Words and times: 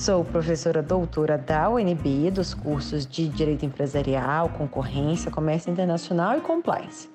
Sou 0.00 0.24
professora 0.24 0.82
doutora 0.82 1.36
da 1.36 1.68
UNB 1.68 2.30
dos 2.30 2.54
cursos 2.54 3.06
de 3.06 3.28
Direito 3.28 3.66
Empresarial, 3.66 4.48
Concorrência, 4.48 5.30
Comércio 5.30 5.70
Internacional 5.70 6.38
e 6.38 6.40
Compliance. 6.40 7.06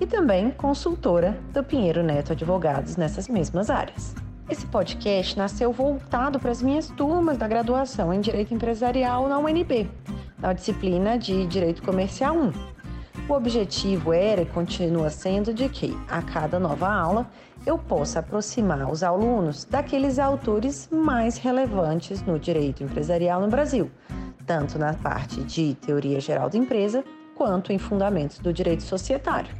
E 0.00 0.06
também 0.06 0.48
consultora 0.52 1.36
do 1.52 1.64
Pinheiro 1.64 2.00
Neto 2.00 2.32
Advogados 2.32 2.96
nessas 2.96 3.26
mesmas 3.26 3.70
áreas. 3.70 4.14
Esse 4.48 4.64
podcast 4.66 5.36
nasceu 5.36 5.72
voltado 5.72 6.38
para 6.38 6.52
as 6.52 6.62
minhas 6.62 6.86
turmas 6.90 7.36
da 7.36 7.48
graduação 7.48 8.14
em 8.14 8.20
Direito 8.20 8.54
Empresarial 8.54 9.28
na 9.28 9.36
UNB, 9.36 9.90
na 10.38 10.52
disciplina 10.52 11.18
de 11.18 11.44
Direito 11.44 11.82
Comercial 11.82 12.36
1. 12.36 12.77
O 13.28 13.34
objetivo 13.34 14.14
era 14.14 14.40
e 14.40 14.46
continua 14.46 15.10
sendo 15.10 15.52
de 15.52 15.68
que, 15.68 15.94
a 16.08 16.22
cada 16.22 16.58
nova 16.58 16.88
aula, 16.88 17.30
eu 17.66 17.76
possa 17.76 18.20
aproximar 18.20 18.90
os 18.90 19.02
alunos 19.02 19.66
daqueles 19.66 20.18
autores 20.18 20.88
mais 20.90 21.36
relevantes 21.36 22.22
no 22.22 22.38
direito 22.38 22.82
empresarial 22.82 23.42
no 23.42 23.48
Brasil, 23.48 23.90
tanto 24.46 24.78
na 24.78 24.94
parte 24.94 25.42
de 25.42 25.74
teoria 25.74 26.18
geral 26.20 26.48
da 26.48 26.56
empresa 26.56 27.04
quanto 27.34 27.70
em 27.70 27.78
fundamentos 27.78 28.38
do 28.38 28.50
direito 28.50 28.82
societário. 28.82 29.54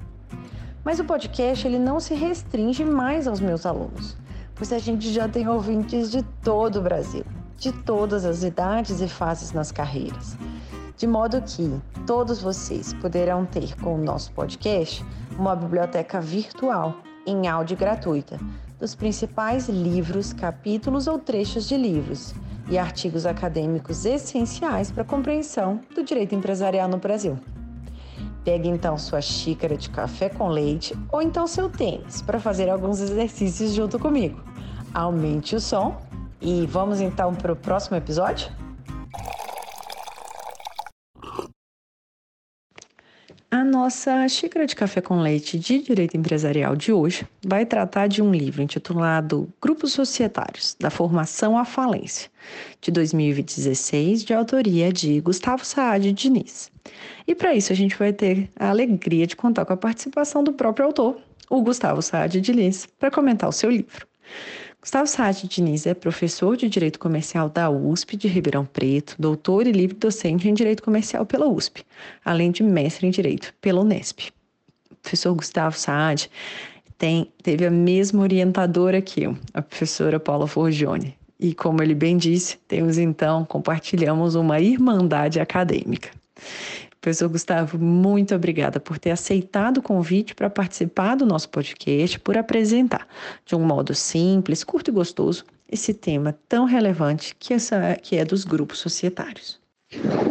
Mas 0.83 0.98
o 0.98 1.05
podcast 1.05 1.67
ele 1.67 1.78
não 1.78 2.00
se 2.00 2.15
restringe 2.15 2.87
mais 2.87 3.28
aos 3.28 3.39
meus 3.39 3.67
alunos, 3.67 4.17
pois 4.55 4.73
a 4.73 4.78
gente 4.78 5.12
já 5.12 5.28
tem 5.28 5.47
ouvintes 5.47 6.11
de 6.11 6.23
todo 6.43 6.78
o 6.78 6.83
Brasil, 6.83 7.25
de 7.59 7.71
todas 7.71 8.25
as 8.25 8.43
idades 8.43 9.03
e 9.03 9.09
fases 9.09 9.53
nas 9.53 9.71
carreiras. 9.71 10.39
De 10.99 11.07
modo 11.07 11.41
que 11.41 11.81
todos 12.09 12.43
vocês 12.43 12.93
poderão 12.95 13.47
ter 13.47 13.77
com 13.77 13.95
o 13.95 14.03
nosso 14.03 14.33
podcast 14.33 15.07
uma 15.39 15.55
biblioteca 15.55 16.21
virtual 16.21 16.97
em 17.25 17.47
áudio 17.47 17.77
gratuita 17.77 18.37
dos 18.81 18.97
principais 18.97 19.69
livros, 19.69 20.33
capítulos 20.33 21.07
ou 21.07 21.17
trechos 21.17 21.69
de 21.69 21.77
livros 21.77 22.35
e 22.69 22.77
artigos 22.77 23.27
acadêmicos 23.27 24.05
essenciais 24.05 24.91
para 24.91 25.03
a 25.03 25.07
compreensão 25.07 25.81
do 25.95 26.03
direito 26.03 26.35
empresarial 26.35 26.89
no 26.89 26.99
Brasil. 26.99 27.39
Pegue 28.45 28.69
então 28.69 28.99
sua 28.99 29.21
xícara 29.21 29.77
de 29.77 29.91
café 29.91 30.29
com 30.29 30.49
leite 30.49 30.99
ou 31.12 31.23
então 31.23 31.47
seu 31.47 31.71
tênis 31.71 32.23
para 32.23 32.41
fazer 32.41 32.69
alguns 32.69 33.01
exercícios 33.01 33.73
junto 33.73 34.01
comigo. 34.01 34.43
Aumente 34.93 35.55
o 35.55 35.61
som 35.61 35.97
e 36.41 36.67
vamos 36.67 37.01
então 37.01 37.33
para 37.37 37.53
o 37.53 37.57
próximo 37.57 37.97
episódio? 37.97 38.51
A 43.59 43.64
nossa 43.64 44.28
xícara 44.28 44.69
de 44.69 44.77
café 44.77 45.01
com 45.01 45.20
leite 45.20 45.59
de 45.59 45.81
direito 45.81 46.17
empresarial 46.17 46.77
de 46.77 46.92
hoje 46.92 47.27
vai 47.45 47.67
tratar 47.67 48.06
de 48.06 48.23
um 48.23 48.31
livro 48.31 48.62
intitulado 48.62 49.53
Grupos 49.60 49.93
Societários, 49.93 50.77
da 50.78 50.91
Formação 50.91 51.59
à 51.59 51.65
Falência, 51.65 52.31
de 52.81 52.93
2016, 52.93 54.22
de 54.22 54.33
autoria 54.33 54.93
de 54.93 55.21
Gustavo 55.21 55.65
Saad 55.65 56.12
Diniz. 56.12 56.71
E 57.27 57.34
para 57.34 57.53
isso 57.53 57.72
a 57.72 57.75
gente 57.75 57.97
vai 57.97 58.12
ter 58.12 58.49
a 58.55 58.69
alegria 58.69 59.27
de 59.27 59.34
contar 59.34 59.65
com 59.65 59.72
a 59.72 59.77
participação 59.77 60.44
do 60.44 60.53
próprio 60.53 60.87
autor, 60.87 61.16
o 61.50 61.60
Gustavo 61.60 62.00
Saad 62.00 62.41
Diniz, 62.41 62.87
para 62.97 63.10
comentar 63.10 63.49
o 63.49 63.53
seu 63.53 63.72
livro. 63.72 64.06
Gustavo 64.81 65.09
Sade 65.09 65.49
Diniz 65.49 65.87
é 65.87 65.93
professor 65.93 66.56
de 66.56 66.69
Direito 66.69 67.00
Comercial 67.00 67.49
da 67.49 67.69
USP 67.69 68.16
de 68.16 68.28
Ribeirão 68.28 68.65
Preto, 68.65 69.16
doutor 69.19 69.66
e 69.66 69.72
livre 69.72 69.97
docente 69.97 70.49
em 70.49 70.55
Direito 70.55 70.84
Comercial 70.84 71.27
pela 71.27 71.49
USP, 71.49 71.84
além 72.25 72.53
de 72.53 72.62
mestre 72.62 73.05
em 73.05 73.11
Direito 73.11 73.53
pela 73.61 73.81
Unesp. 73.81 74.31
O 74.89 74.94
professor 74.94 75.34
Gustavo 75.34 75.77
Saad 75.77 76.31
tem, 76.97 77.28
teve 77.43 77.66
a 77.66 77.71
mesma 77.71 78.22
orientadora 78.22 79.03
que 79.03 79.25
eu, 79.25 79.37
a 79.53 79.61
professora 79.61 80.21
Paula 80.21 80.47
Forgione. 80.47 81.19
E 81.41 81.53
como 81.53 81.83
ele 81.83 81.95
bem 81.95 82.16
disse, 82.16 82.56
temos 82.69 82.99
então, 82.99 83.45
compartilhamos 83.45 84.37
uma 84.37 84.60
irmandade 84.60 85.41
acadêmica. 85.41 86.10
Professor 87.09 87.29
Gustavo, 87.31 87.79
muito 87.79 88.35
obrigada 88.35 88.79
por 88.79 88.99
ter 88.99 89.13
aceitado 89.13 89.79
o 89.79 89.83
convite 89.83 90.35
para 90.35 90.51
participar 90.51 91.15
do 91.15 91.25
nosso 91.25 91.49
podcast, 91.49 92.21
por 92.21 92.37
apresentar 92.37 93.09
de 93.47 93.55
um 93.55 93.61
modo 93.61 93.95
simples, 93.95 94.63
curto 94.63 94.91
e 94.91 94.93
gostoso 94.93 95.47
esse 95.73 95.95
tema 95.95 96.39
tão 96.47 96.67
relevante 96.67 97.35
que, 97.39 97.55
essa, 97.55 97.97
que 98.03 98.17
é 98.17 98.27
dos 98.27 98.45
grupos 98.45 98.81
societários. 98.81 99.59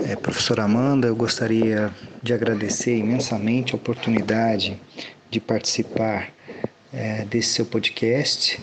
É, 0.08 0.16
professora 0.16 0.66
Amanda, 0.66 1.08
eu 1.08 1.16
gostaria 1.16 1.92
de 2.22 2.32
agradecer 2.32 2.96
imensamente 2.96 3.74
a 3.74 3.76
oportunidade 3.76 4.80
de 5.32 5.40
participar 5.40 6.30
é, 6.94 7.26
desse 7.26 7.56
seu 7.56 7.66
podcast, 7.66 8.62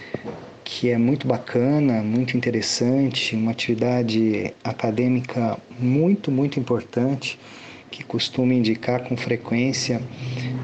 que 0.62 0.88
é 0.88 0.96
muito 0.96 1.26
bacana, 1.26 2.00
muito 2.00 2.36
interessante, 2.36 3.34
uma 3.34 3.50
atividade 3.50 4.54
acadêmica 4.62 5.58
muito, 5.80 6.30
muito 6.30 6.60
importante 6.60 7.40
que 7.94 8.04
costumo 8.04 8.52
indicar 8.52 9.04
com 9.04 9.16
frequência 9.16 10.02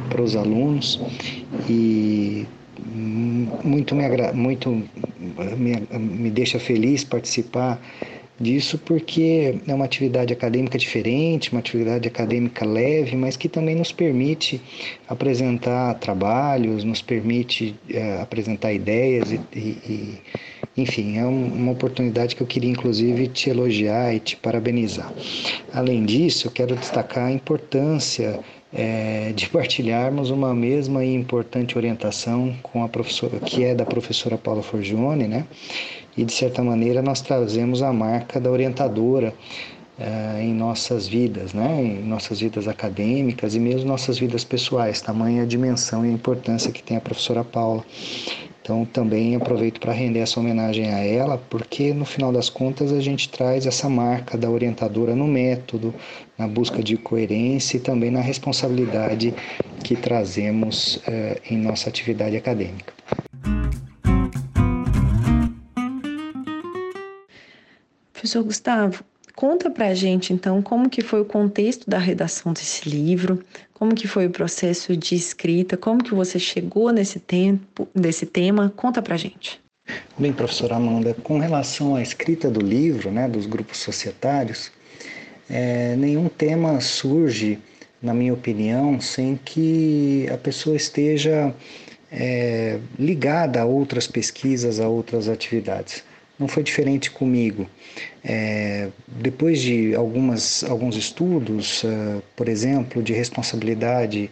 para 0.09 0.21
os 0.21 0.35
alunos 0.35 1.01
e 1.69 2.45
muito 3.65 3.95
me, 3.95 4.05
muito 4.33 4.83
me, 5.57 5.99
me 5.99 6.31
deixa 6.31 6.59
feliz 6.59 7.05
participar 7.05 7.81
disso 8.41 8.79
porque 8.79 9.61
é 9.69 9.75
uma 9.75 9.85
atividade 9.85 10.33
acadêmica 10.33 10.79
diferente, 10.79 11.53
uma 11.53 11.61
atividade 11.61 12.09
acadêmica 12.09 12.65
leve, 12.65 13.15
mas 13.15 13.37
que 13.37 13.49
também 13.49 13.77
nos 13.77 13.93
permite 13.93 14.61
apresentar 15.07 15.95
trabalhos, 15.97 16.83
nos 16.83 17.03
permite 17.03 17.77
é, 17.89 18.21
apresentar 18.21 18.73
ideias 18.73 19.31
e, 19.31 19.41
e, 19.55 20.19
enfim, 20.77 21.19
é 21.19 21.25
uma 21.25 21.73
oportunidade 21.73 22.37
que 22.37 22.43
eu 22.43 22.47
queria 22.47 22.71
inclusive 22.71 23.27
te 23.29 23.51
elogiar 23.51 24.15
e 24.15 24.21
te 24.21 24.37
parabenizar. 24.37 25.13
Além 25.73 26.05
disso, 26.05 26.51
quero 26.51 26.77
destacar 26.77 27.27
a 27.27 27.33
importância 27.33 28.41
é, 28.73 29.33
de 29.35 29.49
partilharmos 29.49 30.31
uma 30.31 30.55
mesma 30.55 31.05
e 31.05 31.13
importante 31.13 31.77
orientação 31.77 32.55
com 32.63 32.85
a 32.85 32.89
professora, 32.89 33.39
que 33.41 33.65
é 33.65 33.75
da 33.75 33.85
professora 33.85 34.39
Paula 34.39 34.63
Forgione, 34.63 35.27
né? 35.27 35.45
E 36.17 36.25
de 36.25 36.33
certa 36.33 36.63
maneira 36.63 37.03
nós 37.03 37.21
trazemos 37.21 37.83
a 37.83 37.93
marca 37.93 38.41
da 38.41 38.51
orientadora 38.51 39.35
é, 39.99 40.43
em 40.43 40.55
nossas 40.55 41.09
vidas, 41.09 41.53
né? 41.53 41.83
Em 41.83 42.03
nossas 42.05 42.41
vidas 42.41 42.69
acadêmicas 42.69 43.55
e 43.55 43.61
mesmo 43.61 43.89
nossas 43.89 44.19
vidas 44.19 44.45
pessoais, 44.45 45.01
tamanha 45.01 45.43
a 45.43 45.47
dimensão 45.47 46.07
e 46.07 46.09
a 46.09 46.13
importância 46.13 46.71
que 46.71 46.83
tem 46.83 46.97
a 46.97 47.01
professora 47.01 47.43
Paula. 47.43 47.85
Então 48.63 48.85
também 48.85 49.35
aproveito 49.35 49.81
para 49.81 49.93
render 49.93 50.21
essa 50.21 50.39
homenagem 50.39 50.93
a 50.93 50.99
ela, 50.99 51.39
porque 51.39 51.95
no 51.95 52.05
final 52.05 52.33
das 52.33 52.49
contas 52.49 52.93
a 52.93 53.01
gente 53.01 53.29
traz 53.29 53.67
essa 53.67 53.89
marca 53.89 54.37
da 54.37 54.51
orientadora 54.51 55.15
no 55.15 55.27
método, 55.27 55.95
na 56.39 56.47
busca 56.47 56.83
de 56.83 56.97
coerência 56.97 57.79
e 57.79 57.81
também 57.81 58.11
na 58.11 58.21
responsabilidade 58.21 59.35
que 59.83 59.97
trazemos 59.97 61.01
eh, 61.07 61.41
em 61.51 61.57
nossa 61.57 61.89
atividade 61.89 62.37
acadêmica. 62.37 62.93
Professor 68.13 68.45
Gustavo, 68.45 69.03
Conta 69.41 69.71
pra 69.71 69.95
gente 69.95 70.35
então 70.35 70.61
como 70.61 70.91
que 70.91 71.01
foi 71.01 71.23
o 71.23 71.25
contexto 71.25 71.89
da 71.89 71.97
redação 71.97 72.53
desse 72.53 72.87
livro, 72.87 73.43
como 73.81 73.95
que 73.95 74.07
foi 74.07 74.27
o 74.27 74.31
processo 74.31 74.95
de 74.95 75.15
escrita, 75.15 75.75
como 75.75 76.05
que 76.05 76.15
você 76.15 76.39
chegou 76.39 76.93
nesse 76.93 77.19
tempo, 77.19 77.89
desse 77.95 78.27
tema, 78.27 78.71
conta 78.77 79.01
pra 79.01 79.17
gente. 79.17 79.59
Bem, 80.19 80.35
professora 80.35 80.77
Amanda, 80.77 81.17
com 81.25 81.39
relação 81.39 81.97
à 81.97 82.03
escrita 82.03 82.51
do 82.51 82.61
livro, 82.61 83.11
né, 83.11 83.27
dos 83.27 83.47
grupos 83.47 83.79
societários, 83.79 84.71
é, 85.49 85.97
nenhum 85.97 86.29
tema 86.29 86.79
surge, 86.83 87.59
na 88.03 88.13
minha 88.13 88.35
opinião, 88.35 89.01
sem 89.01 89.41
que 89.43 90.29
a 90.31 90.37
pessoa 90.37 90.77
esteja 90.77 91.55
é, 92.13 92.79
ligada 92.99 93.63
a 93.63 93.65
outras 93.65 94.07
pesquisas, 94.07 94.79
a 94.79 94.89
outras 94.89 95.27
atividades 95.27 96.05
não 96.41 96.49
foi 96.49 96.63
diferente 96.63 97.11
comigo. 97.11 97.69
É, 98.25 98.89
depois 99.21 99.61
de 99.61 99.95
algumas, 99.95 100.65
alguns 100.65 100.97
estudos, 100.97 101.85
uh, 101.85 102.23
por 102.35 102.49
exemplo, 102.49 103.03
de 103.03 103.13
responsabilidade 103.13 104.31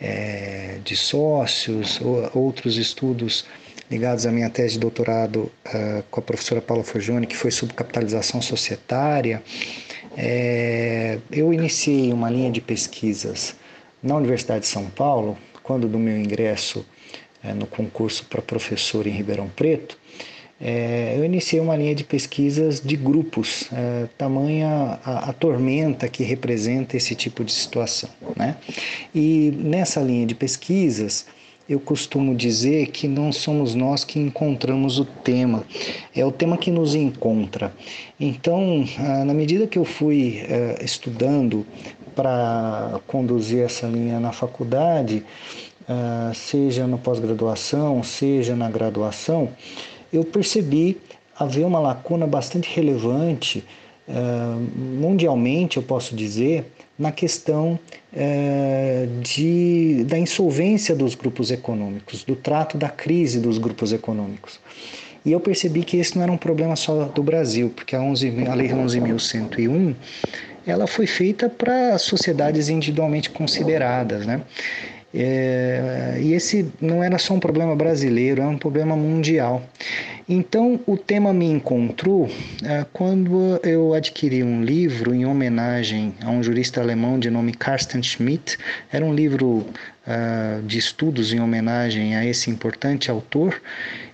é, 0.00 0.78
de 0.84 0.96
sócios, 0.96 2.00
ou 2.00 2.30
outros 2.34 2.76
estudos 2.76 3.44
ligados 3.90 4.26
à 4.26 4.30
minha 4.30 4.48
tese 4.48 4.74
de 4.74 4.80
doutorado 4.80 5.50
uh, 5.66 6.02
com 6.10 6.20
a 6.20 6.22
professora 6.22 6.60
Paula 6.62 6.84
Forgione, 6.84 7.26
que 7.26 7.36
foi 7.36 7.50
sobre 7.50 7.74
capitalização 7.74 8.40
societária, 8.40 9.42
eu 11.30 11.52
iniciei 11.52 12.12
uma 12.12 12.28
linha 12.28 12.50
de 12.50 12.60
pesquisas 12.60 13.54
na 14.02 14.16
Universidade 14.16 14.62
de 14.62 14.66
São 14.66 14.90
Paulo, 14.90 15.38
quando 15.62 15.86
do 15.86 15.96
meu 15.96 16.18
ingresso 16.18 16.84
no 17.54 17.68
concurso 17.68 18.24
para 18.24 18.42
professor 18.42 19.06
em 19.06 19.10
Ribeirão 19.10 19.48
Preto, 19.48 19.96
é, 20.60 21.14
eu 21.16 21.24
iniciei 21.24 21.60
uma 21.60 21.76
linha 21.76 21.94
de 21.94 22.02
pesquisas 22.02 22.80
de 22.80 22.96
grupos, 22.96 23.68
é, 23.72 24.08
tamanha 24.18 24.98
a, 25.04 25.30
a, 25.30 25.32
tormenta 25.32 26.08
que 26.08 26.24
representa 26.24 26.96
esse 26.96 27.14
tipo 27.14 27.44
de 27.44 27.52
situação. 27.52 28.10
Né? 28.34 28.56
E 29.14 29.52
nessa 29.56 30.00
linha 30.00 30.26
de 30.26 30.34
pesquisas, 30.34 31.26
eu 31.68 31.78
costumo 31.78 32.34
dizer 32.34 32.86
que 32.88 33.06
não 33.06 33.30
somos 33.30 33.74
nós 33.74 34.02
que 34.02 34.18
encontramos 34.18 34.98
o 34.98 35.04
tema, 35.04 35.64
é 36.16 36.24
o 36.24 36.32
tema 36.32 36.56
que 36.56 36.70
nos 36.70 36.94
encontra. 36.94 37.72
Então, 38.18 38.84
ah, 38.98 39.24
na 39.24 39.34
medida 39.34 39.66
que 39.66 39.78
eu 39.78 39.84
fui 39.84 40.42
eh, 40.48 40.78
estudando 40.82 41.66
para 42.16 43.00
conduzir 43.06 43.64
essa 43.64 43.86
linha 43.86 44.18
na 44.18 44.32
faculdade, 44.32 45.22
ah, 45.86 46.32
seja 46.34 46.86
na 46.86 46.96
pós-graduação, 46.96 48.02
seja 48.02 48.56
na 48.56 48.70
graduação, 48.70 49.50
eu 50.12 50.24
percebi 50.24 50.98
haver 51.38 51.64
uma 51.64 51.78
lacuna 51.78 52.26
bastante 52.26 52.68
relevante, 52.74 53.64
ah, 54.08 54.58
mundialmente, 54.76 55.76
eu 55.76 55.82
posso 55.82 56.16
dizer, 56.16 56.64
na 56.98 57.12
questão 57.12 57.78
é, 58.12 59.06
de, 59.22 60.04
da 60.04 60.18
insolvência 60.18 60.96
dos 60.96 61.14
grupos 61.14 61.50
econômicos, 61.50 62.24
do 62.24 62.34
trato 62.34 62.76
da 62.76 62.88
crise 62.88 63.38
dos 63.38 63.58
grupos 63.58 63.92
econômicos. 63.92 64.58
E 65.24 65.32
eu 65.32 65.40
percebi 65.40 65.84
que 65.84 65.98
esse 65.98 66.16
não 66.16 66.22
era 66.22 66.32
um 66.32 66.36
problema 66.38 66.74
só 66.74 67.04
do 67.04 67.22
Brasil, 67.22 67.70
porque 67.74 67.94
a, 67.94 68.00
11, 68.00 68.46
a 68.48 68.54
Lei 68.54 68.68
11.101 68.68 69.94
ela 70.66 70.86
foi 70.86 71.06
feita 71.06 71.48
para 71.48 71.96
sociedades 71.98 72.68
individualmente 72.68 73.30
consideradas, 73.30 74.26
né? 74.26 74.42
É, 75.12 76.18
e 76.20 76.34
esse 76.34 76.70
não 76.80 77.02
era 77.02 77.18
só 77.18 77.34
um 77.34 77.40
problema 77.40 77.74
brasileiro, 77.74 78.42
era 78.42 78.50
um 78.50 78.58
problema 78.58 78.94
mundial. 78.94 79.62
Então, 80.28 80.78
o 80.86 80.98
tema 80.98 81.32
me 81.32 81.46
encontrou 81.46 82.28
é, 82.62 82.84
quando 82.92 83.58
eu 83.62 83.94
adquiri 83.94 84.42
um 84.42 84.62
livro 84.62 85.14
em 85.14 85.24
homenagem 85.24 86.14
a 86.22 86.30
um 86.30 86.42
jurista 86.42 86.82
alemão 86.82 87.18
de 87.18 87.30
nome 87.30 87.54
Carsten 87.54 88.02
Schmitt. 88.02 88.58
Era 88.92 89.02
um 89.02 89.14
livro 89.14 89.64
uh, 90.06 90.62
de 90.66 90.76
estudos 90.76 91.32
em 91.32 91.40
homenagem 91.40 92.14
a 92.14 92.26
esse 92.26 92.50
importante 92.50 93.10
autor. 93.10 93.58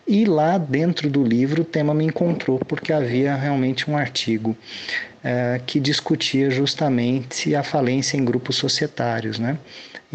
E 0.07 0.25
lá 0.25 0.57
dentro 0.57 1.11
do 1.11 1.25
livro 1.25 1.63
o 1.63 1.65
tema 1.65 1.93
me 1.93 2.05
encontrou 2.05 2.61
porque 2.61 2.93
havia 2.93 3.35
realmente 3.35 3.91
um 3.91 3.97
artigo 3.97 4.51
uh, 4.51 5.65
que 5.67 5.81
discutia 5.81 6.49
justamente 6.49 7.57
a 7.57 7.65
falência 7.65 8.17
em 8.17 8.25
grupos 8.25 8.55
societários, 8.55 9.41
né? 9.41 9.59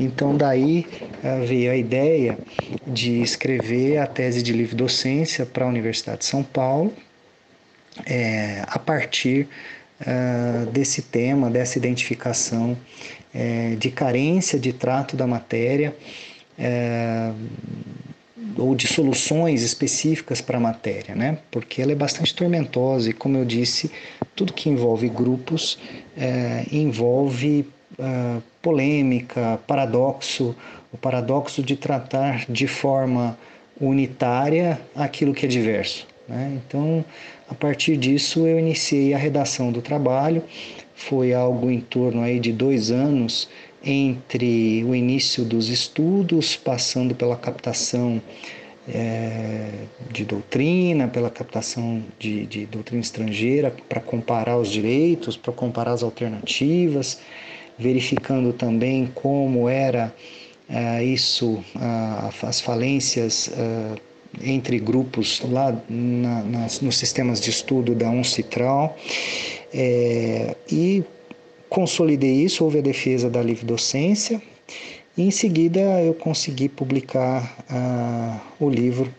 Então, 0.02 0.36
daí 0.36 0.88
uh, 1.24 1.46
veio 1.46 1.72
a 1.72 1.76
ideia 1.76 2.38
de 2.88 3.22
escrever 3.22 3.98
a 3.98 4.08
tese 4.08 4.42
de 4.42 4.54
livre 4.54 4.76
docência 4.76 5.46
para 5.46 5.66
a 5.66 5.68
Universidade 5.68 6.20
de 6.20 6.26
São 6.26 6.42
Paulo, 6.42 6.94
é, 8.06 8.64
a 8.66 8.80
partir 8.80 9.48
uh, 10.02 10.66
desse 10.72 11.02
tema, 11.02 11.50
dessa 11.50 11.78
identificação 11.78 12.78
é, 13.34 13.76
de 13.76 13.92
carência 13.92 14.58
de 14.58 14.72
trato 14.72 15.18
da 15.18 15.28
matéria 15.28 15.94
é, 16.58 17.32
ou 18.58 18.76
de 18.76 18.88
soluções 18.88 19.62
específicas 19.64 20.42
para 20.42 20.58
a 20.58 20.62
matéria, 20.62 21.14
né? 21.14 21.38
porque 21.52 21.82
ela 21.82 21.92
é 21.92 21.96
bastante 21.96 22.34
tormentosa 22.34 23.10
e, 23.10 23.14
como 23.14 23.38
eu 23.38 23.46
disse, 23.46 23.92
tudo 24.36 24.54
que 24.54 24.70
envolve 24.70 25.08
grupos 25.10 25.78
é, 26.18 26.66
envolve 26.72 27.68
uh, 27.98 28.42
polêmica, 28.62 29.60
paradoxo, 29.66 30.56
o 30.92 30.98
paradoxo 30.98 31.64
de 31.64 31.76
tratar 31.76 32.46
de 32.50 32.68
forma 32.68 33.38
unitária 33.80 34.80
aquilo 34.96 35.34
que 35.34 35.46
é 35.46 35.50
diverso. 35.50 36.08
Né? 36.28 36.60
Então, 36.66 37.04
a 37.50 37.56
partir 37.56 37.98
disso, 37.98 38.46
eu 38.46 38.60
iniciei 38.60 39.14
a 39.14 39.18
redação 39.18 39.72
do 39.72 39.82
trabalho. 39.82 40.44
Foi 40.96 41.34
algo 41.34 41.72
em 41.72 41.80
torno 41.80 42.22
aí 42.22 42.40
de 42.40 42.52
dois 42.52 42.92
anos 42.92 43.50
entre 43.84 44.84
o 44.84 44.94
início 44.94 45.46
dos 45.46 45.70
estudos, 45.70 46.56
passando 46.56 47.16
pela 47.16 47.38
captação 47.38 48.22
é, 48.88 49.70
de 50.12 50.26
doutrina, 50.26 51.08
pela 51.08 51.30
captação 51.30 52.04
de, 52.20 52.46
de 52.46 52.66
doutrina 52.66 53.02
estrangeira, 53.02 53.74
para 53.88 54.02
comparar 54.02 54.58
os 54.58 54.70
direitos, 54.70 55.38
para 55.38 55.54
comparar 55.54 55.92
as 55.94 56.04
alternativas, 56.04 57.22
verificando 57.80 58.52
também 58.52 59.10
como 59.16 59.70
era 59.70 60.14
uh, 60.70 61.02
isso, 61.02 61.54
uh, 61.76 62.46
as 62.46 62.60
falências 62.60 63.48
uh, 63.48 63.98
entre 64.44 64.78
grupos 64.78 65.42
lá 65.50 65.76
na, 65.90 66.44
nas, 66.44 66.82
nos 66.82 66.98
sistemas 66.98 67.40
de 67.40 67.50
estudo 67.50 67.96
da 67.96 68.10
UNCITRAL 68.10 68.96
é, 69.74 70.56
e 70.72 71.04
consolidei 71.68 72.44
isso, 72.44 72.64
houve 72.64 72.78
a 72.78 72.82
defesa 72.82 73.28
da 73.28 73.42
livre 73.42 73.66
docência 73.66 74.40
e 75.18 75.24
em 75.24 75.32
seguida 75.32 75.80
eu 76.04 76.14
consegui 76.14 76.70
publicar 76.70 77.58
o 78.60 78.70
livro, 78.70 79.12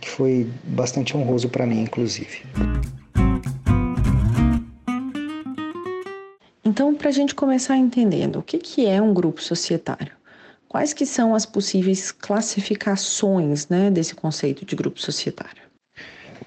que 0.00 0.08
foi 0.08 0.46
bastante 0.62 1.16
honroso 1.16 1.48
para 1.48 1.66
mim, 1.66 1.82
inclusive. 1.82 2.42
Então, 6.80 6.94
para 6.94 7.10
a 7.10 7.12
gente 7.12 7.34
começar 7.34 7.76
entendendo 7.76 8.38
o 8.38 8.42
que, 8.42 8.56
que 8.56 8.86
é 8.86 9.02
um 9.02 9.12
grupo 9.12 9.42
societário, 9.42 10.12
quais 10.66 10.94
que 10.94 11.04
são 11.04 11.34
as 11.34 11.44
possíveis 11.44 12.10
classificações 12.10 13.68
né, 13.68 13.90
desse 13.90 14.14
conceito 14.14 14.64
de 14.64 14.74
grupo 14.74 14.98
societário? 14.98 15.62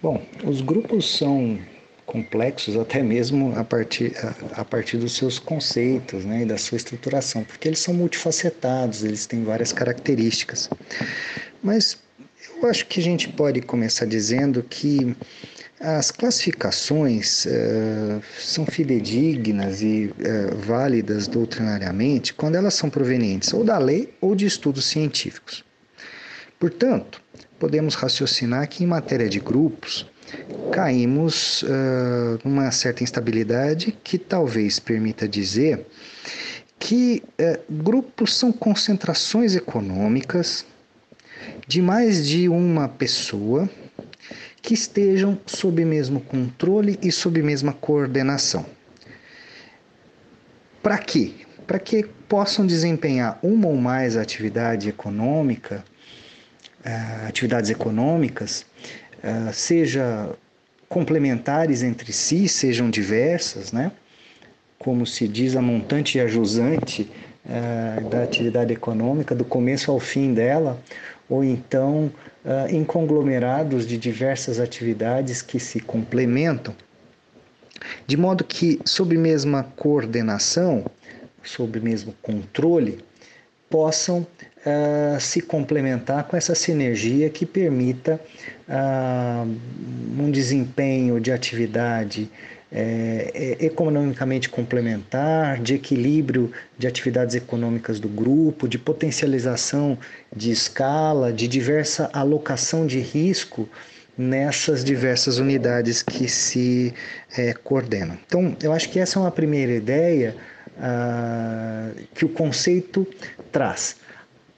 Bom, 0.02 0.20
os 0.44 0.60
grupos 0.62 1.18
são 1.18 1.60
complexos 2.08 2.76
até 2.76 3.04
mesmo 3.04 3.56
a 3.56 3.64
partir, 3.64 4.14
a, 4.18 4.62
a, 4.62 4.66
partir 4.66 4.98
dos 4.98 5.16
seus 5.16 5.38
conceitos 5.38 6.26
né, 6.26 6.42
e 6.42 6.46
da 6.46 6.58
sua 6.58 6.78
estruturação, 6.78 7.44
porque 7.44 7.68
eles 7.68 7.78
são 7.78 7.94
multifacetados, 7.94 9.04
eles 9.04 9.28
têm 9.28 9.44
várias 9.44 9.72
características. 9.72 10.68
Mas 11.62 12.00
eu 12.58 12.68
acho 12.68 12.88
que 12.88 13.00
a 13.00 13.04
gente 13.04 13.30
pode 13.30 13.62
começar 13.62 14.08
dizendo 14.08 14.64
que 14.64 15.16
as 15.84 16.12
classificações 16.12 17.46
uh, 17.46 18.24
são 18.40 18.66
fidedignas 18.66 19.82
e 19.82 20.14
uh, 20.18 20.56
válidas 20.56 21.28
doutrinariamente 21.28 22.34
quando 22.34 22.56
elas 22.56 22.74
são 22.74 22.90
provenientes 22.90 23.54
ou 23.54 23.66
da 23.66 23.78
lei 23.78 24.14
ou 24.22 24.34
de 24.34 24.46
estudos 24.46 24.86
científicos. 24.86 25.66
Portanto, 26.58 27.22
podemos 27.60 27.96
raciocinar 27.96 28.70
que 28.70 28.82
em 28.82 28.88
matéria 28.88 29.28
de 29.28 29.42
grupos 29.42 30.10
caímos 30.72 31.64
uh, 31.64 32.40
numa 32.46 32.72
certa 32.72 33.04
instabilidade 33.04 33.92
que 34.06 34.18
talvez 34.18 34.80
permita 34.80 35.28
dizer 35.28 35.86
que 36.80 37.24
grupos 37.70 38.36
são 38.36 38.52
concentrações 38.52 39.56
econômicas 39.56 40.66
de 41.66 41.82
mais 41.82 42.28
de 42.28 42.50
uma 42.50 42.90
pessoa 42.90 43.70
que 44.64 44.74
estejam 44.74 45.38
sob 45.46 45.84
mesmo 45.84 46.22
controle 46.22 46.98
e 47.02 47.12
sob 47.12 47.44
mesma 47.44 47.74
coordenação. 47.74 48.66
Para 50.82 50.98
quê? 50.98 51.34
Para 51.68 51.78
que 51.78 52.04
possam 52.30 52.66
desempenhar 52.66 53.38
uma 53.44 53.68
ou 53.68 53.76
mais 53.76 54.16
atividade 54.16 54.88
econômica, 54.88 55.84
uh, 56.80 57.28
atividades 57.28 57.70
econômicas, 57.70 58.66
uh, 59.22 59.54
seja 59.54 60.30
complementares 60.88 61.84
entre 61.84 62.14
si, 62.14 62.48
sejam 62.48 62.90
diversas, 62.90 63.74
né? 63.74 63.92
como 64.80 65.06
se 65.06 65.28
diz, 65.28 65.58
a 65.58 65.62
montante 65.62 66.18
e 66.18 66.22
a 66.22 66.28
jusante 66.28 67.10
uh, 67.46 68.10
da 68.10 68.24
atividade 68.24 68.72
econômica, 68.72 69.36
do 69.36 69.44
começo 69.44 69.92
ao 69.92 70.00
fim 70.00 70.34
dela, 70.34 70.80
ou 71.30 71.44
então 71.44 72.12
uh, 72.46 72.68
em 72.70 72.84
conglomerados 72.84 73.86
de 73.86 73.98
diversas 73.98 74.60
atividades 74.60 75.42
que 75.42 75.60
se 75.60 75.80
complementam, 75.80 76.76
de 78.06 78.18
modo 78.18 78.44
que, 78.44 78.80
sob 78.86 79.18
mesma 79.18 79.64
coordenação, 79.76 80.86
sob 81.44 81.80
mesmo 81.80 82.14
controle, 82.22 83.04
possam 83.70 84.20
uh, 84.20 85.20
se 85.20 85.42
complementar 85.42 86.26
com 86.26 86.38
essa 86.38 86.56
sinergia 86.56 87.30
que 87.30 87.46
permita 87.46 88.20
uh, 88.70 90.22
um 90.22 90.32
desempenho 90.32 91.20
de 91.20 91.32
atividade 91.32 92.30
é, 92.74 93.58
é, 93.62 93.66
economicamente 93.66 94.50
complementar, 94.50 95.60
de 95.62 95.76
equilíbrio 95.76 96.52
de 96.78 96.88
atividades 96.88 97.36
econômicas 97.36 98.00
do 98.00 98.10
grupo, 98.10 98.68
de 98.68 98.80
potencialização 98.80 99.98
de 100.36 100.52
escala, 100.52 101.32
de 101.32 101.48
diversa 101.48 102.10
alocação 102.12 102.88
de 102.88 103.00
risco 103.00 103.70
nessas 104.18 104.84
diversas 104.84 105.38
unidades 105.38 106.02
que 106.02 106.28
se 106.28 106.94
é, 107.38 107.54
coordenam. 107.54 108.18
Então, 108.26 108.56
eu 108.62 108.74
acho 108.74 108.90
que 108.90 109.00
essa 109.00 109.20
é 109.20 109.22
uma 109.22 109.32
primeira 109.32 109.72
ideia 109.72 110.36
ah, 110.80 111.92
que 112.14 112.26
o 112.26 112.30
conceito 112.30 113.08
traz. 113.52 113.98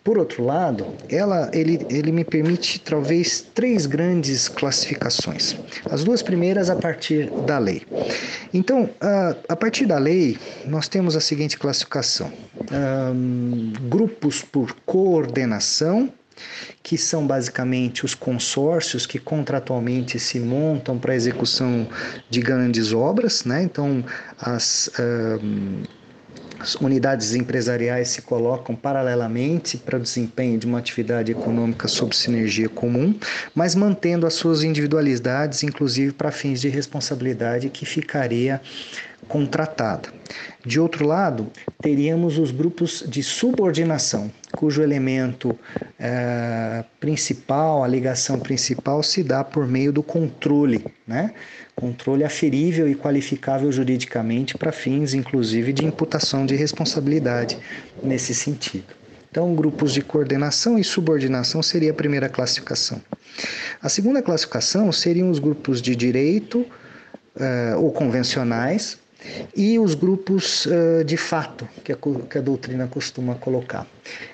Por 0.06 0.20
outro 0.20 0.46
lado, 0.46 0.86
ela, 1.10 1.50
ele, 1.52 1.84
ele 1.90 2.12
me 2.12 2.24
permite 2.24 2.80
talvez 2.80 3.44
três 3.56 3.88
grandes 3.88 4.48
classificações. 4.48 5.56
As 5.90 6.04
duas 6.04 6.22
primeiras 6.22 6.70
a 6.70 6.76
partir 6.76 7.28
da 7.48 7.58
lei. 7.58 7.82
Então, 8.54 8.88
a, 9.02 9.36
a 9.50 9.56
partir 9.56 9.88
da 9.88 9.98
lei, 9.98 10.38
nós 10.68 10.88
temos 10.88 11.16
a 11.16 11.20
seguinte 11.20 11.58
classificação: 11.58 12.32
um, 12.72 13.74
grupos 13.90 14.44
por 14.44 14.76
coordenação, 14.86 16.14
que 16.84 17.00
são 17.00 17.26
basicamente 17.26 18.06
os 18.06 18.14
consórcios 18.14 19.08
que 19.08 19.18
contratualmente 19.18 20.20
se 20.20 20.40
montam 20.40 21.00
para 21.00 21.16
execução 21.16 21.88
de 22.30 22.42
grandes 22.42 22.94
obras, 22.94 23.44
né? 23.44 23.64
Então, 23.64 24.06
as. 24.40 24.88
As 26.60 26.76
unidades 26.76 27.36
empresariais 27.36 28.10
se 28.10 28.22
colocam 28.22 28.76
paralelamente 28.76 29.78
para 29.78 29.98
o 29.98 30.02
desempenho 30.02 30.58
de 30.58 30.66
uma 30.66 30.80
atividade 30.80 31.32
econômica 31.32 31.88
sob 31.88 32.16
sinergia 32.16 32.70
comum, 32.70 33.18
mas 33.54 33.76
mantendo 33.76 34.26
as 34.26 34.34
suas 34.34 34.64
individualidades, 34.64 35.64
inclusive 35.64 36.14
para 36.14 36.32
fins 36.32 36.62
de 36.62 36.70
responsabilidade 36.70 37.70
que 37.70 37.86
ficaria 37.86 38.62
contratada. 39.28 40.10
De 40.66 40.80
outro 40.80 41.06
lado, 41.06 41.52
teríamos 41.82 42.38
os 42.38 42.52
grupos 42.52 43.04
de 43.08 43.24
subordinação, 43.24 44.32
cujo 44.56 44.82
elemento 44.82 45.58
é, 46.00 46.84
principal, 47.00 47.84
a 47.84 47.88
ligação 47.88 48.40
principal, 48.40 49.04
se 49.04 49.24
dá 49.24 49.44
por 49.44 49.68
meio 49.68 49.92
do 49.92 50.02
controle, 50.02 50.86
né? 51.08 51.34
controle 51.76 52.24
aferível 52.24 52.88
e 52.88 52.96
qualificável 52.96 53.72
juridicamente 53.72 54.58
para 54.58 54.72
fins, 54.72 55.14
inclusive, 55.14 55.74
de 55.74 55.86
imputação 55.86 56.46
de 56.46 56.56
responsabilidade 56.56 57.58
nesse 58.02 58.34
sentido. 58.34 58.94
Então, 59.30 59.54
grupos 59.54 59.94
de 59.94 60.02
coordenação 60.02 60.80
e 60.80 60.84
subordinação 60.84 61.62
seria 61.62 61.92
a 61.92 61.94
primeira 61.94 62.30
classificação. 62.30 63.02
A 63.82 63.90
segunda 63.90 64.22
classificação 64.22 64.90
seriam 64.94 65.30
os 65.30 65.40
grupos 65.40 65.82
de 65.82 65.94
direito 65.94 66.60
uh, 66.60 67.78
ou 67.78 67.92
convencionais, 67.92 68.98
e 69.56 69.80
os 69.80 69.96
grupos 69.96 70.66
uh, 70.66 71.04
de 71.04 71.18
fato 71.18 71.68
que 71.84 71.92
a, 71.92 71.98
que 72.30 72.38
a, 72.38 72.42
doutrina 72.42 72.88
costuma 72.88 73.36
colocar. 73.36 73.88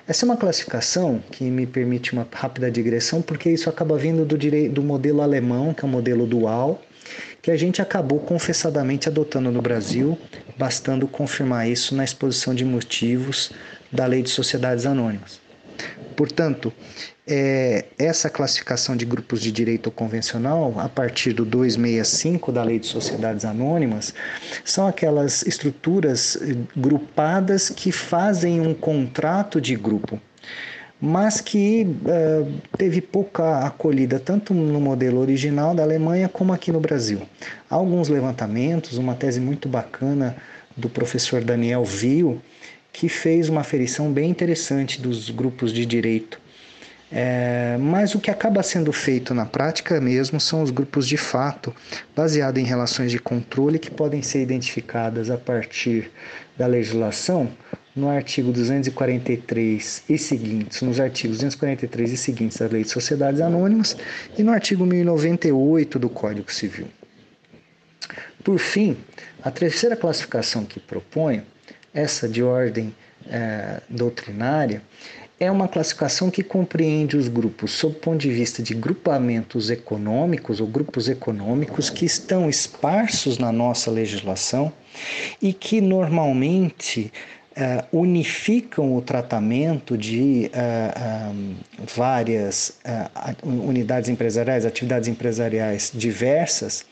Essa 0.08 0.26
é 0.26 0.28
uma 0.28 0.38
classificação 0.38 1.24
que 1.32 1.44
me 1.46 1.66
permite 1.66 2.14
uma 2.14 2.28
rápida 2.32 2.70
digressão, 2.70 3.22
porque 3.22 3.50
isso 3.50 3.70
acaba 3.70 3.98
vindo 3.98 4.26
do, 4.26 4.38
direito, 4.38 4.74
do 4.74 4.84
modelo 4.84 5.22
alemão, 5.22 5.74
que 5.74 5.84
é 5.84 5.88
o 5.88 5.92
modelo 5.92 6.26
dual, 6.26 6.82
que 7.42 7.52
a 7.52 7.58
gente 7.58 7.82
acabou 7.82 8.20
confessadamente 8.20 9.10
adotando 9.10 9.52
no 9.52 9.62
Brasil, 9.62 10.18
bastando 10.58 11.08
confirmar 11.08 11.70
isso 11.70 11.96
na 11.96 12.04
exposição 12.04 12.54
de 12.54 12.64
motivos 12.64 13.52
da 13.92 14.06
Lei 14.06 14.22
de 14.22 14.30
Sociedades 14.30 14.86
Anônimas. 14.86 15.40
Portanto, 16.16 16.72
é, 17.28 17.86
essa 18.00 18.30
classificação 18.30 18.96
de 18.96 19.06
grupos 19.06 19.42
de 19.42 19.52
direito 19.52 19.92
convencional, 19.92 20.74
a 20.80 20.90
partir 20.90 21.34
do 21.34 21.46
265 21.46 22.52
da 22.52 22.64
Lei 22.64 22.80
de 22.80 22.88
Sociedades 22.88 23.46
Anônimas, 23.46 24.14
são 24.66 24.88
aquelas 24.88 25.44
estruturas 25.44 26.38
grupadas 26.76 27.70
que 27.70 27.92
fazem 27.92 28.60
um 28.60 28.74
contrato 28.74 29.62
de 29.62 29.76
grupo, 29.76 30.20
mas 31.00 31.42
que 31.42 31.86
uh, 31.86 32.52
teve 32.78 33.02
pouca 33.02 33.66
acolhida 33.66 34.20
tanto 34.20 34.54
no 34.54 34.80
modelo 34.80 35.20
original 35.20 35.74
da 35.74 35.84
Alemanha 35.84 36.28
como 36.28 36.54
aqui 36.54 36.72
no 36.72 36.80
Brasil. 36.80 37.22
Alguns 37.70 38.08
levantamentos, 38.08 38.98
uma 38.98 39.16
tese 39.16 39.40
muito 39.40 39.68
bacana 39.68 40.36
do 40.76 40.90
professor 40.90 41.44
Daniel 41.44 41.84
Vio, 41.84 42.42
que 42.94 43.08
fez 43.08 43.48
uma 43.48 43.62
aferição 43.62 44.12
bem 44.12 44.30
interessante 44.30 45.02
dos 45.02 45.30
grupos 45.30 45.72
de 45.72 45.86
direito 45.86 46.42
é, 47.12 47.78
mas 47.78 48.16
o 48.16 48.20
que 48.20 48.32
acaba 48.32 48.64
sendo 48.64 48.94
feito 48.94 49.34
na 49.34 49.46
prática 49.46 50.00
mesmo 50.00 50.40
são 50.40 50.62
os 50.62 50.72
grupos 50.72 51.06
de 51.06 51.18
fato, 51.18 51.76
baseado 52.16 52.58
em 52.58 52.64
relações 52.64 53.12
de 53.12 53.20
controle 53.20 53.78
que 53.78 53.92
podem 53.92 54.22
ser 54.22 54.42
identificadas 54.42 55.30
a 55.30 55.38
partir 55.38 56.10
da 56.58 56.66
legislação 56.68 57.52
no 57.94 58.10
artigo 58.10 58.54
243 58.54 60.04
e 60.08 60.18
seguintes, 60.18 60.82
nos 60.82 61.02
artigos 61.02 61.38
243 61.38 62.14
e 62.14 62.18
seguintes 62.18 62.58
da 62.58 62.68
Lei 62.68 62.84
de 62.84 62.90
Sociedades 62.90 63.42
Anônimas 63.42 63.98
e 64.38 64.44
no 64.44 64.52
artigo 64.52 64.86
1098 64.86 66.00
do 66.00 66.10
Código 66.10 66.52
Civil. 66.52 66.88
Por 68.42 68.58
fim, 68.58 68.98
a 69.44 69.52
terceira 69.52 69.98
classificação 69.98 70.64
que 70.64 70.80
proponho, 70.80 71.44
essa 71.94 72.28
de 72.30 72.42
ordem 72.42 72.96
é, 73.30 73.82
doutrinária, 73.90 74.82
é 75.42 75.50
uma 75.50 75.68
classificação 75.68 76.30
que 76.30 76.44
compreende 76.44 77.18
os 77.18 77.28
grupos 77.28 77.72
sob 77.72 77.96
o 77.96 78.00
ponto 78.00 78.20
de 78.20 78.30
vista 78.30 78.62
de 78.62 78.76
grupamentos 78.76 79.72
econômicos 79.72 80.62
ou 80.62 80.68
grupos 80.68 81.10
econômicos 81.10 81.90
que 81.90 82.06
estão 82.06 82.48
esparsos 82.48 83.40
na 83.40 83.52
nossa 83.52 83.90
legislação 83.90 84.72
e 85.42 85.52
que 85.52 85.82
normalmente 85.82 87.12
uh, 87.58 87.98
unificam 87.98 88.96
o 88.96 89.02
tratamento 89.02 89.98
de 89.98 90.52
uh, 90.54 91.32
um, 91.34 91.56
várias 91.96 92.80
uh, 92.86 93.50
unidades 93.50 94.12
empresariais, 94.12 94.64
atividades 94.64 95.10
empresariais 95.10 95.92
diversas, 95.94 96.86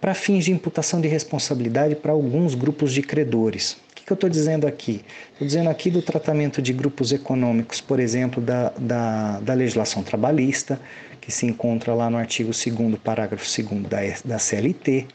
para 0.00 0.12
fins 0.12 0.46
de 0.46 0.50
imputação 0.50 1.00
de 1.00 1.06
responsabilidade 1.06 1.94
para 1.94 2.10
alguns 2.10 2.56
grupos 2.56 2.92
de 2.92 3.00
credores 3.00 3.76
que, 4.02 4.06
que 4.06 4.12
eu 4.12 4.14
estou 4.14 4.28
dizendo 4.28 4.66
aqui? 4.66 5.04
Estou 5.32 5.46
dizendo 5.46 5.70
aqui 5.70 5.90
do 5.90 6.02
tratamento 6.02 6.60
de 6.60 6.72
grupos 6.72 7.12
econômicos, 7.12 7.80
por 7.80 8.00
exemplo, 8.00 8.42
da, 8.42 8.72
da, 8.78 9.40
da 9.40 9.54
legislação 9.54 10.02
trabalhista, 10.02 10.78
que 11.20 11.30
se 11.30 11.46
encontra 11.46 11.94
lá 11.94 12.10
no 12.10 12.16
artigo 12.16 12.50
2 12.50 12.98
parágrafo 12.98 13.44
2 13.44 13.82
da, 13.88 13.98
da 14.24 14.38
CLT. 14.38 15.06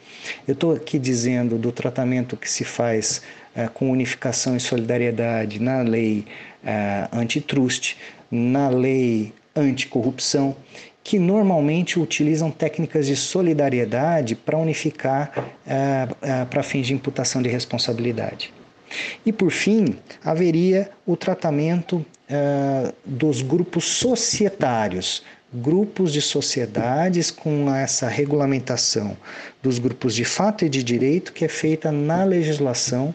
Eu 0.46 0.54
estou 0.54 0.72
aqui 0.72 0.98
dizendo 0.98 1.58
do 1.58 1.70
tratamento 1.70 2.36
que 2.36 2.50
se 2.50 2.64
faz 2.64 3.20
é, 3.54 3.68
com 3.68 3.90
unificação 3.90 4.56
e 4.56 4.60
solidariedade 4.60 5.60
na 5.60 5.82
lei 5.82 6.24
é, 6.64 7.08
antitrust, 7.12 7.96
na 8.30 8.70
lei 8.70 9.34
anticorrupção, 9.54 10.56
que 11.04 11.18
normalmente 11.18 11.98
utilizam 11.98 12.50
técnicas 12.50 13.06
de 13.06 13.16
solidariedade 13.16 14.34
para 14.34 14.56
unificar 14.56 15.52
é, 15.66 16.08
é, 16.22 16.44
para 16.44 16.62
fins 16.62 16.86
de 16.86 16.94
imputação 16.94 17.42
de 17.42 17.48
responsabilidade. 17.48 18.52
E 19.24 19.32
por 19.32 19.50
fim, 19.50 19.96
haveria 20.24 20.90
o 21.06 21.16
tratamento 21.16 21.96
uh, 21.96 22.92
dos 23.04 23.42
grupos 23.42 23.84
societários, 23.84 25.22
grupos 25.52 26.12
de 26.12 26.20
sociedades 26.20 27.30
com 27.30 27.74
essa 27.74 28.06
regulamentação 28.06 29.16
dos 29.62 29.78
grupos 29.78 30.14
de 30.14 30.24
fato 30.24 30.64
e 30.64 30.68
de 30.68 30.82
direito 30.82 31.32
que 31.32 31.44
é 31.44 31.48
feita 31.48 31.90
na 31.90 32.22
legislação 32.24 33.14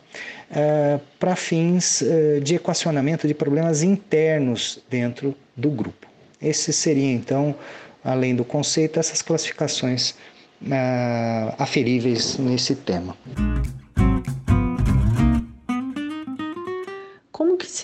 uh, 0.49 0.99
para 1.19 1.35
fins 1.35 2.01
uh, 2.01 2.41
de 2.41 2.55
equacionamento 2.55 3.27
de 3.27 3.33
problemas 3.33 3.83
internos 3.83 4.79
dentro 4.89 5.35
do 5.55 5.69
grupo. 5.69 6.07
Esse 6.41 6.73
seria 6.73 7.11
então, 7.11 7.55
além 8.03 8.35
do 8.35 8.43
conceito, 8.43 8.99
essas 8.99 9.21
classificações 9.21 10.15
aferíveis 11.57 12.37
nesse 12.37 12.73
tema. 12.73 13.17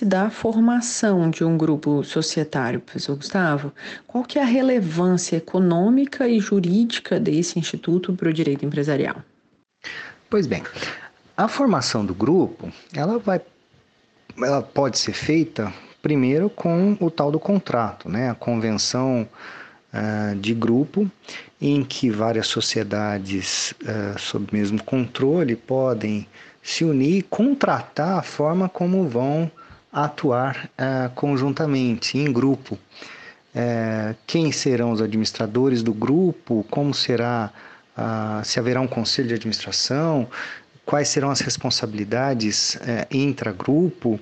Se 0.00 0.06
dá 0.06 0.22
a 0.22 0.30
formação 0.30 1.28
de 1.28 1.44
um 1.44 1.58
grupo 1.58 2.02
societário, 2.02 2.80
professor 2.80 3.16
Gustavo? 3.16 3.70
Qual 4.06 4.24
que 4.24 4.38
é 4.38 4.42
a 4.42 4.46
relevância 4.46 5.36
econômica 5.36 6.26
e 6.26 6.40
jurídica 6.40 7.20
desse 7.20 7.58
instituto 7.58 8.14
para 8.14 8.30
o 8.30 8.32
direito 8.32 8.64
empresarial? 8.64 9.16
Pois 10.30 10.46
bem, 10.46 10.62
a 11.36 11.46
formação 11.48 12.02
do 12.06 12.14
grupo, 12.14 12.72
ela 12.94 13.18
vai 13.18 13.42
ela 14.38 14.62
pode 14.62 14.98
ser 14.98 15.12
feita 15.12 15.70
primeiro 16.00 16.48
com 16.48 16.96
o 16.98 17.10
tal 17.10 17.30
do 17.30 17.38
contrato, 17.38 18.08
né? 18.08 18.30
A 18.30 18.34
convenção 18.34 19.28
uh, 19.92 20.34
de 20.36 20.54
grupo 20.54 21.10
em 21.60 21.84
que 21.84 22.08
várias 22.08 22.46
sociedades 22.46 23.74
uh, 23.82 24.18
sob 24.18 24.46
mesmo 24.50 24.82
controle 24.82 25.56
podem 25.56 26.26
se 26.62 26.86
unir 26.86 27.18
e 27.18 27.22
contratar 27.22 28.18
a 28.18 28.22
forma 28.22 28.66
como 28.66 29.06
vão 29.06 29.50
atuar 29.92 30.70
uh, 30.78 31.10
conjuntamente, 31.14 32.18
em 32.18 32.32
grupo. 32.32 32.78
Uh, 33.54 34.14
quem 34.26 34.52
serão 34.52 34.92
os 34.92 35.02
administradores 35.02 35.82
do 35.82 35.92
grupo, 35.92 36.64
como 36.70 36.94
será 36.94 37.52
ah, 38.02 38.40
se 38.42 38.58
haverá 38.58 38.80
um 38.80 38.86
conselho 38.86 39.28
de 39.28 39.34
administração, 39.34 40.26
quais 40.86 41.08
serão 41.08 41.30
as 41.30 41.40
responsabilidades 41.40 42.76
eh, 42.76 43.06
intragrupo, 43.10 44.18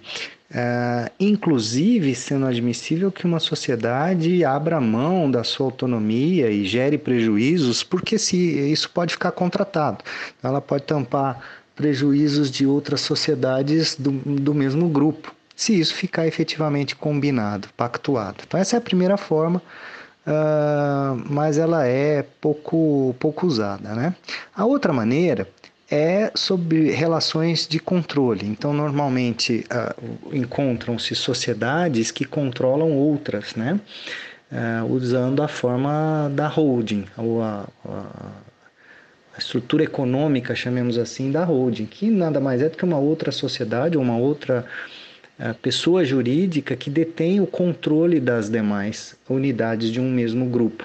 eh, 0.52 1.12
inclusive 1.20 2.12
sendo 2.14 2.46
admissível 2.46 3.12
que 3.12 3.24
uma 3.24 3.38
sociedade 3.38 4.44
abra 4.44 4.80
mão 4.80 5.30
da 5.30 5.44
sua 5.44 5.66
autonomia 5.66 6.50
e 6.50 6.64
gere 6.64 6.98
prejuízos, 6.98 7.84
porque 7.84 8.18
se 8.18 8.36
isso 8.36 8.90
pode 8.90 9.12
ficar 9.12 9.30
contratado, 9.30 10.02
ela 10.42 10.60
pode 10.60 10.82
tampar 10.82 11.40
prejuízos 11.76 12.50
de 12.50 12.66
outras 12.66 13.00
sociedades 13.00 13.94
do, 13.94 14.10
do 14.10 14.52
mesmo 14.52 14.88
grupo, 14.88 15.32
se 15.58 15.76
isso 15.76 15.92
ficar 15.92 16.24
efetivamente 16.24 16.94
combinado, 16.94 17.68
pactuado. 17.76 18.44
Então 18.46 18.60
essa 18.60 18.76
é 18.76 18.78
a 18.78 18.80
primeira 18.80 19.16
forma 19.16 19.60
uh, 20.24 21.20
mas 21.28 21.58
ela 21.58 21.84
é 21.84 22.24
pouco, 22.40 23.12
pouco 23.18 23.44
usada. 23.44 23.92
Né? 23.92 24.14
A 24.54 24.64
outra 24.64 24.92
maneira 24.92 25.48
é 25.90 26.30
sobre 26.32 26.92
relações 26.92 27.66
de 27.66 27.80
controle. 27.80 28.46
Então, 28.46 28.72
normalmente 28.72 29.66
uh, 29.72 30.36
encontram-se 30.36 31.16
sociedades 31.16 32.12
que 32.12 32.24
controlam 32.24 32.92
outras, 32.92 33.56
né? 33.56 33.80
Uh, 34.50 34.86
usando 34.92 35.42
a 35.42 35.48
forma 35.48 36.30
da 36.34 36.46
holding, 36.46 37.04
ou 37.18 37.42
a, 37.42 37.68
a, 37.84 39.38
estrutura 39.38 39.84
econômica, 39.84 40.54
chamemos 40.54 40.96
assim, 40.96 41.30
da 41.30 41.44
holding, 41.44 41.84
que 41.84 42.10
nada 42.10 42.40
mais 42.40 42.62
é 42.62 42.68
do 42.68 42.76
que 42.76 42.84
uma 42.84 42.98
outra 42.98 43.30
sociedade 43.30 43.98
uma 43.98 44.16
outra 44.16 44.64
a 44.64 44.97
pessoa 45.62 46.04
jurídica 46.04 46.74
que 46.74 46.90
detém 46.90 47.40
o 47.40 47.46
controle 47.46 48.18
das 48.18 48.50
demais 48.50 49.16
unidades 49.28 49.90
de 49.90 50.00
um 50.00 50.10
mesmo 50.10 50.46
grupo. 50.46 50.84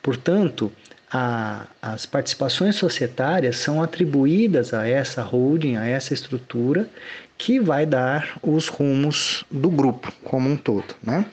Portanto, 0.00 0.70
a, 1.12 1.66
as 1.82 2.06
participações 2.06 2.76
societárias 2.76 3.56
são 3.56 3.82
atribuídas 3.82 4.72
a 4.72 4.86
essa 4.86 5.22
holding, 5.22 5.76
a 5.76 5.86
essa 5.86 6.14
estrutura, 6.14 6.88
que 7.36 7.58
vai 7.58 7.84
dar 7.84 8.38
os 8.42 8.68
rumos 8.68 9.44
do 9.50 9.68
grupo 9.68 10.12
como 10.22 10.48
um 10.48 10.56
todo. 10.56 10.94
Né? 11.02 11.24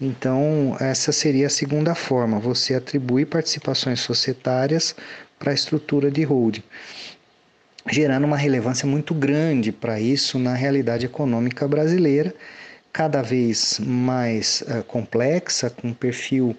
Então, 0.00 0.76
essa 0.78 1.10
seria 1.10 1.48
a 1.48 1.50
segunda 1.50 1.94
forma: 1.94 2.38
você 2.38 2.74
atribuir 2.74 3.26
participações 3.26 4.00
societárias 4.00 4.94
para 5.38 5.50
a 5.50 5.54
estrutura 5.54 6.10
de 6.10 6.22
holding 6.22 6.62
gerando 7.90 8.24
uma 8.24 8.36
relevância 8.36 8.86
muito 8.86 9.14
grande 9.14 9.70
para 9.72 10.00
isso 10.00 10.38
na 10.38 10.54
realidade 10.54 11.06
econômica 11.06 11.66
brasileira, 11.68 12.34
cada 12.96 13.20
vez 13.20 13.78
mais 13.78 14.62
uh, 14.62 14.82
complexa, 14.84 15.68
com 15.68 15.92
perfil 15.92 16.56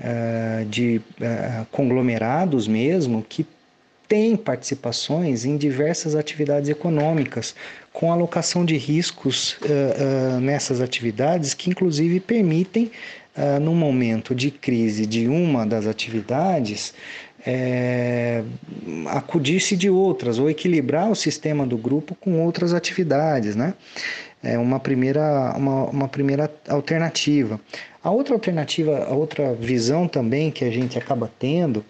uh, 0.00 0.64
de 0.64 1.00
uh, 1.20 1.64
conglomerados 1.70 2.66
mesmo, 2.66 3.24
que 3.28 3.46
tem 4.08 4.36
participações 4.36 5.44
em 5.44 5.56
diversas 5.56 6.16
atividades 6.16 6.68
econômicas, 6.68 7.54
com 7.92 8.12
alocação 8.12 8.64
de 8.64 8.76
riscos 8.76 9.58
nessas 10.40 10.80
atividades, 10.80 11.54
que 11.54 11.70
inclusive 11.70 12.20
permitem, 12.20 12.92
no 13.60 13.74
momento 13.74 14.32
de 14.32 14.52
crise 14.52 15.06
de 15.06 15.26
uma 15.26 15.66
das 15.66 15.88
atividades, 15.88 16.94
é, 17.46 18.42
acudir-se 19.06 19.76
de 19.76 19.88
outras 19.88 20.38
ou 20.38 20.50
equilibrar 20.50 21.08
o 21.08 21.14
sistema 21.14 21.64
do 21.64 21.78
grupo 21.78 22.16
com 22.16 22.44
outras 22.44 22.74
atividades, 22.74 23.54
né? 23.54 23.74
É 24.42 24.58
uma 24.58 24.80
primeira, 24.80 25.54
uma, 25.56 25.84
uma 25.84 26.08
primeira 26.08 26.50
alternativa. 26.68 27.60
A 28.02 28.10
outra 28.10 28.34
alternativa, 28.34 29.04
a 29.04 29.14
outra 29.14 29.54
visão 29.54 30.08
também 30.08 30.50
que 30.50 30.64
a 30.64 30.70
gente 30.70 30.98
acaba 30.98 31.30
tendo 31.38 31.84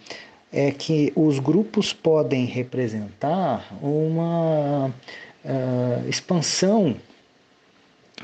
é 0.52 0.70
que 0.70 1.12
os 1.16 1.38
grupos 1.38 1.92
podem 1.92 2.44
representar 2.46 3.66
uma 3.82 4.86
uh, 4.86 6.08
expansão 6.08 6.96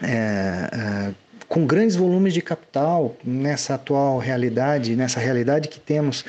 é, 0.02 1.10
uh, 1.10 1.14
com 1.48 1.66
grandes 1.66 1.96
volumes 1.96 2.32
de 2.32 2.40
capital 2.40 3.14
nessa 3.22 3.74
atual 3.74 4.18
realidade, 4.18 4.96
nessa 4.96 5.20
realidade 5.20 5.68
que 5.68 5.78
temos 5.78 6.24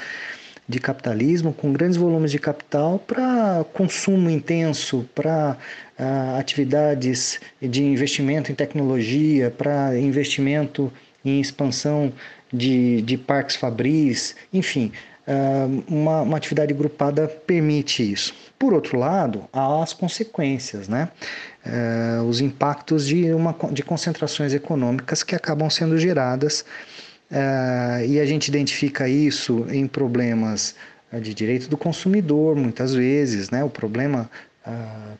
de 0.67 0.79
capitalismo 0.79 1.53
com 1.53 1.73
grandes 1.73 1.97
volumes 1.97 2.31
de 2.31 2.39
capital 2.39 2.99
para 2.99 3.65
consumo 3.73 4.29
intenso, 4.29 5.07
para 5.13 5.57
uh, 5.99 6.39
atividades 6.39 7.39
de 7.61 7.83
investimento 7.83 8.51
em 8.51 8.55
tecnologia, 8.55 9.51
para 9.51 9.97
investimento 9.97 10.91
em 11.23 11.39
expansão 11.39 12.13
de, 12.51 13.01
de 13.01 13.17
parques 13.17 13.55
fabris, 13.55 14.35
enfim, 14.53 14.91
uh, 15.27 15.83
uma, 15.87 16.21
uma 16.21 16.37
atividade 16.37 16.73
grupada 16.73 17.27
permite 17.27 18.09
isso. 18.11 18.33
Por 18.57 18.73
outro 18.73 18.97
lado, 18.97 19.43
há 19.51 19.83
as 19.83 19.91
consequências, 19.91 20.87
né? 20.87 21.09
Uh, 21.65 22.23
os 22.23 22.41
impactos 22.41 23.07
de, 23.07 23.33
uma, 23.33 23.55
de 23.71 23.83
concentrações 23.83 24.53
econômicas 24.53 25.23
que 25.23 25.35
acabam 25.35 25.69
sendo 25.69 25.97
geradas 25.97 26.65
Uh, 27.33 28.05
e 28.05 28.19
a 28.19 28.25
gente 28.25 28.47
identifica 28.47 29.09
isso 29.09 29.65
em 29.71 29.87
problemas 29.87 30.75
uh, 31.11 31.19
de 31.19 31.33
direito 31.33 31.67
do 31.67 31.75
consumidor, 31.75 32.55
muitas 32.55 32.93
vezes, 32.93 33.49
né? 33.49 33.63
o 33.63 33.69
problema 33.69 34.29
uh, 34.67 35.17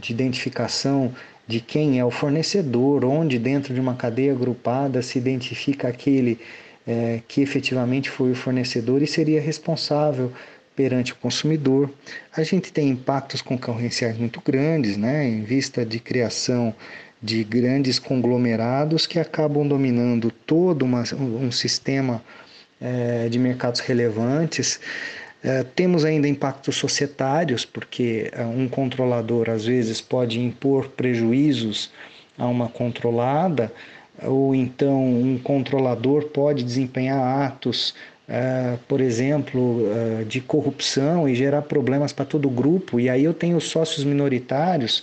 de 0.00 0.12
identificação 0.12 1.14
de 1.46 1.60
quem 1.60 1.98
é 1.98 2.04
o 2.04 2.10
fornecedor, 2.10 3.04
onde 3.04 3.38
dentro 3.38 3.74
de 3.74 3.80
uma 3.80 3.94
cadeia 3.94 4.32
agrupada 4.32 5.02
se 5.02 5.18
identifica 5.18 5.88
aquele 5.88 6.40
eh, 6.84 7.20
que 7.28 7.40
efetivamente 7.40 8.10
foi 8.10 8.32
o 8.32 8.34
fornecedor 8.34 9.02
e 9.02 9.06
seria 9.06 9.40
responsável 9.40 10.32
perante 10.74 11.12
o 11.12 11.16
consumidor. 11.16 11.88
A 12.34 12.42
gente 12.42 12.72
tem 12.72 12.88
impactos 12.88 13.40
concorrenciais 13.40 14.18
muito 14.18 14.40
grandes, 14.44 14.96
né, 14.96 15.28
em 15.28 15.44
vista 15.44 15.86
de 15.86 16.00
criação 16.00 16.74
de 17.22 17.44
grandes 17.44 17.98
conglomerados 17.98 19.06
que 19.06 19.18
acabam 19.18 19.66
dominando 19.66 20.30
todo 20.30 20.82
uma, 20.82 21.04
um 21.14 21.52
sistema 21.52 22.20
é, 22.80 23.28
de 23.28 23.38
mercados 23.38 23.80
relevantes. 23.80 24.80
É, 25.44 25.62
temos 25.62 26.04
ainda 26.04 26.26
impactos 26.26 26.76
societários, 26.76 27.64
porque 27.64 28.28
é, 28.32 28.44
um 28.44 28.68
controlador 28.68 29.48
às 29.50 29.64
vezes 29.64 30.00
pode 30.00 30.40
impor 30.40 30.88
prejuízos 30.88 31.92
a 32.36 32.46
uma 32.48 32.68
controlada, 32.68 33.72
ou 34.24 34.52
então 34.52 35.04
um 35.04 35.38
controlador 35.38 36.24
pode 36.24 36.64
desempenhar 36.64 37.18
atos, 37.44 37.94
por 38.88 39.00
exemplo, 39.00 39.86
de 40.26 40.40
corrupção 40.40 41.28
e 41.28 41.34
gerar 41.34 41.62
problemas 41.62 42.12
para 42.12 42.24
todo 42.24 42.46
o 42.46 42.50
grupo, 42.50 42.98
e 42.98 43.10
aí 43.10 43.24
eu 43.24 43.34
tenho 43.34 43.60
sócios 43.60 44.04
minoritários 44.04 45.02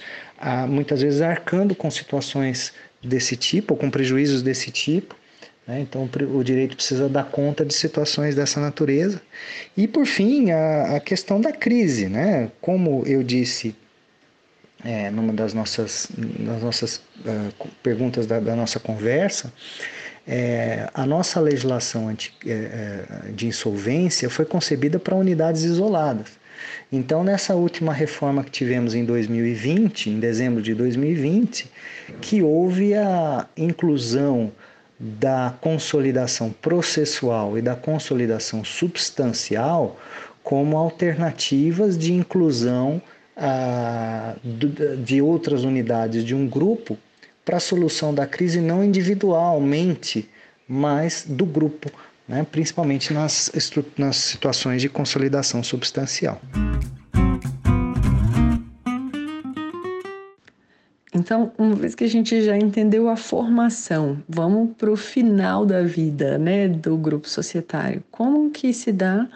muitas 0.67 1.01
vezes 1.01 1.21
arcando 1.21 1.75
com 1.75 1.89
situações 1.89 2.73
desse 3.03 3.35
tipo, 3.35 3.73
ou 3.73 3.79
com 3.79 3.89
prejuízos 3.89 4.41
desse 4.41 4.71
tipo. 4.71 5.15
Né? 5.67 5.81
Então, 5.81 6.09
o 6.33 6.43
direito 6.43 6.75
precisa 6.75 7.07
dar 7.07 7.25
conta 7.25 7.63
de 7.65 7.73
situações 7.73 8.35
dessa 8.35 8.59
natureza. 8.59 9.21
E, 9.77 9.87
por 9.87 10.05
fim, 10.05 10.51
a, 10.51 10.95
a 10.95 10.99
questão 10.99 11.39
da 11.39 11.51
crise. 11.51 12.07
Né? 12.07 12.51
Como 12.59 13.03
eu 13.05 13.23
disse 13.23 13.75
é, 14.83 15.09
numa 15.11 15.33
das 15.33 15.53
nossas, 15.53 16.07
das 16.17 16.63
nossas 16.63 16.97
uh, 17.19 17.67
perguntas 17.83 18.25
da, 18.25 18.39
da, 18.39 18.55
nossa 18.55 18.79
conversa, 18.79 19.51
é, 20.27 20.89
a 20.93 21.05
nossa 21.05 21.39
legislação 21.39 22.07
anti, 22.07 22.33
é, 22.45 22.51
é 23.27 23.31
de 23.31 23.47
insolvência 23.47 24.29
foi 24.29 24.45
concebida 24.45 24.97
para 24.99 25.15
unidades 25.15 25.63
isoladas. 25.63 26.39
Então, 26.91 27.23
nessa 27.23 27.55
última 27.55 27.93
reforma 27.93 28.43
que 28.43 28.51
tivemos 28.51 28.95
em 28.95 29.05
2020, 29.05 30.09
em 30.09 30.19
dezembro 30.19 30.61
de 30.61 30.73
2020, 30.73 31.69
que 32.21 32.41
houve 32.41 32.93
a 32.95 33.47
inclusão 33.55 34.51
da 34.99 35.53
consolidação 35.61 36.51
processual 36.51 37.57
e 37.57 37.61
da 37.61 37.75
consolidação 37.75 38.65
substancial 38.65 39.97
como 40.43 40.77
alternativas 40.77 41.97
de 41.97 42.11
inclusão 42.11 43.01
ah, 43.37 44.35
de 44.43 45.21
outras 45.21 45.63
unidades 45.63 46.25
de 46.25 46.35
um 46.35 46.47
grupo 46.47 46.97
para 47.45 47.57
a 47.57 47.61
solução 47.61 48.13
da 48.13 48.27
crise 48.27 48.59
não 48.59 48.83
individualmente, 48.83 50.29
mas 50.67 51.25
do 51.27 51.45
grupo 51.45 51.89
né, 52.29 52.45
principalmente 52.49 53.11
nas, 53.11 53.51
nas 53.97 54.15
situações 54.15 54.81
de 54.81 54.87
consolidação 54.87 55.63
substancial. 55.63 56.39
Então, 61.11 61.51
uma 61.57 61.75
vez 61.75 61.95
que 61.95 62.03
a 62.03 62.07
gente 62.07 62.41
já 62.41 62.55
entendeu 62.55 63.09
a 63.09 63.17
formação, 63.17 64.23
vamos 64.29 64.75
para 64.77 64.91
o 64.91 64.95
final 64.95 65.65
da 65.65 65.81
vida 65.81 66.37
né, 66.37 66.67
do 66.67 66.95
grupo 66.95 67.27
societário. 67.27 68.03
Como 68.11 68.51
que 68.51 68.71
se 68.73 68.91
dá 68.91 69.27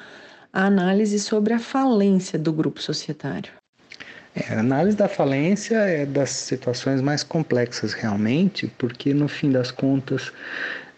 a 0.53 0.65
análise 0.65 1.19
sobre 1.19 1.51
a 1.51 1.59
falência 1.59 2.37
do 2.37 2.53
grupo 2.53 2.79
societário? 2.79 3.51
É, 4.35 4.53
a 4.53 4.59
análise 4.59 4.95
da 4.95 5.07
falência 5.07 5.77
é 5.77 6.05
das 6.05 6.29
situações 6.29 7.01
mais 7.01 7.23
complexas 7.23 7.93
realmente, 7.93 8.71
porque 8.77 9.13
no 9.13 9.27
fim 9.27 9.51
das 9.51 9.71
contas, 9.71 10.31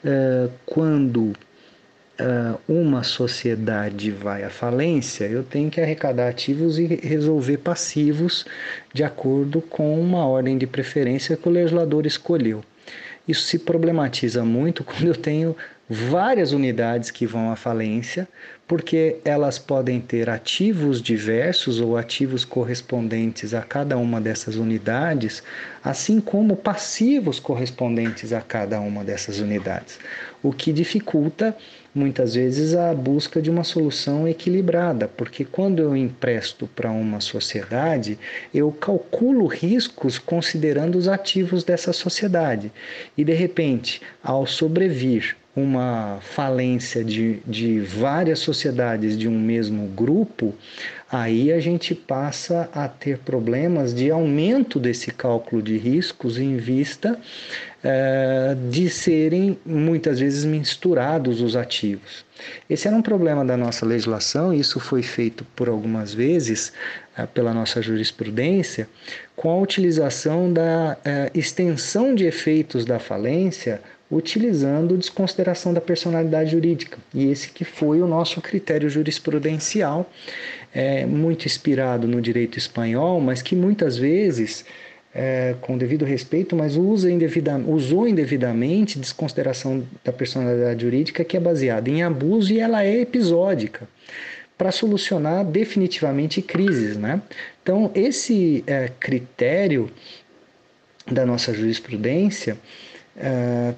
é, 0.03 0.49
quando 0.65 1.33
uma 2.67 3.03
sociedade 3.03 4.11
vai 4.11 4.43
à 4.43 4.49
falência, 4.49 5.25
eu 5.25 5.43
tenho 5.43 5.69
que 5.69 5.81
arrecadar 5.81 6.29
ativos 6.29 6.79
e 6.79 6.85
resolver 6.85 7.57
passivos 7.57 8.45
de 8.93 9.03
acordo 9.03 9.61
com 9.61 9.99
uma 9.99 10.25
ordem 10.25 10.57
de 10.57 10.65
preferência 10.65 11.35
que 11.35 11.47
o 11.47 11.51
legislador 11.51 12.05
escolheu. 12.05 12.63
Isso 13.27 13.43
se 13.43 13.59
problematiza 13.59 14.45
muito 14.45 14.83
quando 14.85 15.07
eu 15.07 15.15
tenho 15.15 15.55
várias 15.87 16.51
unidades 16.51 17.11
que 17.11 17.27
vão 17.27 17.51
à 17.51 17.55
falência, 17.55 18.27
porque 18.67 19.17
elas 19.23 19.59
podem 19.59 20.01
ter 20.01 20.29
ativos 20.29 20.99
diversos 20.99 21.79
ou 21.79 21.95
ativos 21.95 22.43
correspondentes 22.43 23.53
a 23.53 23.61
cada 23.61 23.95
uma 23.95 24.19
dessas 24.19 24.55
unidades, 24.55 25.43
assim 25.83 26.19
como 26.19 26.55
passivos 26.55 27.39
correspondentes 27.39 28.33
a 28.33 28.41
cada 28.41 28.79
uma 28.79 29.03
dessas 29.03 29.39
unidades, 29.39 29.99
o 30.41 30.51
que 30.51 30.73
dificulta 30.73 31.55
muitas 31.95 32.35
vezes 32.35 32.75
a 32.75 32.93
busca 32.93 33.41
de 33.41 33.49
uma 33.49 33.63
solução 33.63 34.27
equilibrada, 34.27 35.07
porque 35.07 35.45
quando 35.45 35.81
eu 35.81 35.95
empresto 35.95 36.67
para 36.67 36.91
uma 36.91 37.21
sociedade, 37.21 38.19
eu 38.53 38.69
calculo 38.69 39.47
riscos 39.47 40.19
considerando 40.19 40.97
os 40.97 41.07
ativos 41.07 41.63
dessa 41.63 41.93
sociedade. 41.93 42.69
E 43.17 43.23
de 43.23 43.33
repente, 43.33 44.01
ao 44.21 44.45
sobrevir 44.45 45.37
uma 45.55 46.19
falência 46.21 47.01
de, 47.01 47.39
de 47.47 47.79
várias 47.79 48.39
sociedades 48.39 49.17
de 49.17 49.29
um 49.29 49.39
mesmo 49.39 49.87
grupo, 49.87 50.53
aí 51.09 51.53
a 51.53 51.61
gente 51.61 51.95
passa 51.95 52.69
a 52.73 52.89
ter 52.89 53.19
problemas 53.19 53.93
de 53.93 54.11
aumento 54.11 54.77
desse 54.79 55.11
cálculo 55.11 55.61
de 55.61 55.77
riscos 55.77 56.37
em 56.37 56.57
vista 56.57 57.17
de 58.69 58.89
serem 58.89 59.57
muitas 59.65 60.19
vezes 60.19 60.43
misturados 60.43 61.41
os 61.41 61.55
ativos. 61.55 62.25
Esse 62.69 62.87
era 62.87 62.95
um 62.95 63.01
problema 63.01 63.45
da 63.45 63.55
nossa 63.55 63.85
legislação, 63.85 64.53
e 64.53 64.59
isso 64.59 64.79
foi 64.79 65.03
feito 65.03 65.45
por 65.55 65.69
algumas 65.69 66.13
vezes 66.13 66.73
eh, 67.17 67.25
pela 67.27 67.53
nossa 67.53 67.81
jurisprudência, 67.81 68.89
com 69.35 69.49
a 69.49 69.57
utilização 69.57 70.51
da 70.51 70.97
eh, 71.05 71.31
extensão 71.33 72.13
de 72.13 72.25
efeitos 72.25 72.83
da 72.83 72.99
falência 72.99 73.81
utilizando 74.09 74.97
desconsideração 74.97 75.73
da 75.73 75.81
personalidade 75.81 76.51
jurídica. 76.51 76.97
E 77.13 77.31
esse 77.31 77.49
que 77.49 77.65
foi 77.65 78.01
o 78.01 78.07
nosso 78.07 78.39
critério 78.39 78.89
jurisprudencial, 78.89 80.09
é, 80.73 81.05
muito 81.05 81.45
inspirado 81.45 82.07
no 82.07 82.21
direito 82.21 82.57
espanhol, 82.57 83.19
mas 83.19 83.41
que 83.41 83.55
muitas 83.55 83.97
vezes, 83.97 84.65
é, 85.15 85.55
com 85.61 85.77
devido 85.77 86.03
respeito, 86.03 86.57
mas 86.57 86.75
usa 86.75 87.09
indevida, 87.09 87.57
usou 87.57 88.05
indevidamente 88.05 88.99
desconsideração 88.99 89.81
da 90.03 90.11
personalidade 90.11 90.81
jurídica 90.81 91.23
que 91.23 91.37
é 91.37 91.39
baseada 91.39 91.89
em 91.89 92.03
abuso 92.03 92.51
e 92.51 92.59
ela 92.59 92.83
é 92.83 92.99
episódica 92.99 93.87
para 94.57 94.71
solucionar 94.71 95.45
definitivamente 95.45 96.41
crises, 96.41 96.97
né? 96.97 97.21
Então 97.63 97.89
esse 97.95 98.61
é, 98.67 98.89
critério 98.99 99.89
da 101.09 101.25
nossa 101.25 101.53
jurisprudência 101.53 102.57
é, 103.15 103.73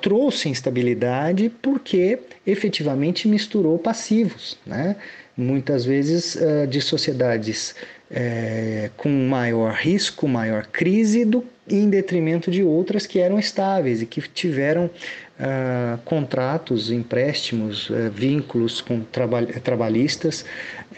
trouxe 0.00 0.48
instabilidade 0.48 1.50
porque 1.60 2.20
efetivamente 2.46 3.26
misturou 3.26 3.78
passivos, 3.78 4.56
né? 4.64 4.96
muitas 5.38 5.84
vezes 5.84 6.34
uh, 6.34 6.66
de 6.66 6.80
sociedades 6.80 7.76
é, 8.10 8.90
com 8.96 9.08
maior 9.08 9.74
risco, 9.74 10.26
maior 10.26 10.66
crise, 10.66 11.24
do, 11.24 11.44
em 11.68 11.88
detrimento 11.90 12.50
de 12.50 12.62
outras 12.62 13.06
que 13.06 13.18
eram 13.18 13.38
estáveis 13.38 14.00
e 14.00 14.06
que 14.06 14.20
tiveram 14.22 14.86
uh, 14.86 15.98
contratos, 16.04 16.90
empréstimos, 16.90 17.90
uh, 17.90 18.10
vínculos 18.10 18.80
com 18.80 19.00
traba 19.00 19.44
trabalhistas 19.46 20.44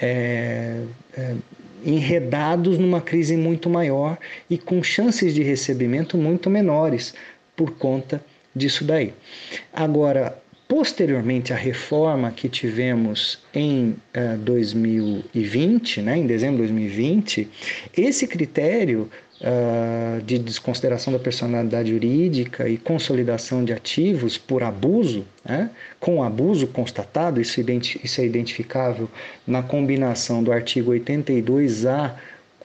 é, 0.00 0.82
é, 1.16 1.34
enredados 1.84 2.78
numa 2.78 3.00
crise 3.00 3.36
muito 3.36 3.68
maior 3.68 4.18
e 4.48 4.56
com 4.56 4.82
chances 4.82 5.34
de 5.34 5.42
recebimento 5.42 6.16
muito 6.16 6.48
menores 6.48 7.14
por 7.56 7.72
conta 7.72 8.22
disso 8.54 8.84
daí. 8.84 9.12
Agora, 9.72 10.36
posteriormente 10.70 11.52
à 11.52 11.56
reforma 11.56 12.30
que 12.30 12.48
tivemos 12.48 13.40
em 13.52 13.88
uh, 13.88 13.96
eh, 14.14 14.36
2020, 14.36 16.00
né, 16.00 16.16
em 16.16 16.28
dezembro 16.28 16.58
de 16.58 16.68
2020, 16.68 17.48
esse 17.96 18.24
critério 18.24 19.10
uh, 19.40 20.22
de 20.22 20.38
desconsideração 20.38 21.12
da 21.12 21.18
personalidade 21.18 21.90
jurídica 21.90 22.68
e 22.68 22.78
consolidação 22.78 23.64
de 23.64 23.72
ativos 23.72 24.38
por 24.38 24.62
abuso, 24.62 25.26
né, 25.44 25.70
com 25.98 26.22
abuso 26.22 26.68
constatado, 26.68 27.40
isso, 27.40 27.60
isso 28.04 28.20
é 28.20 28.24
identificável 28.24 29.10
na 29.44 29.64
combinação 29.64 30.40
do 30.40 30.52
artigo 30.52 30.92
82A 30.92 32.14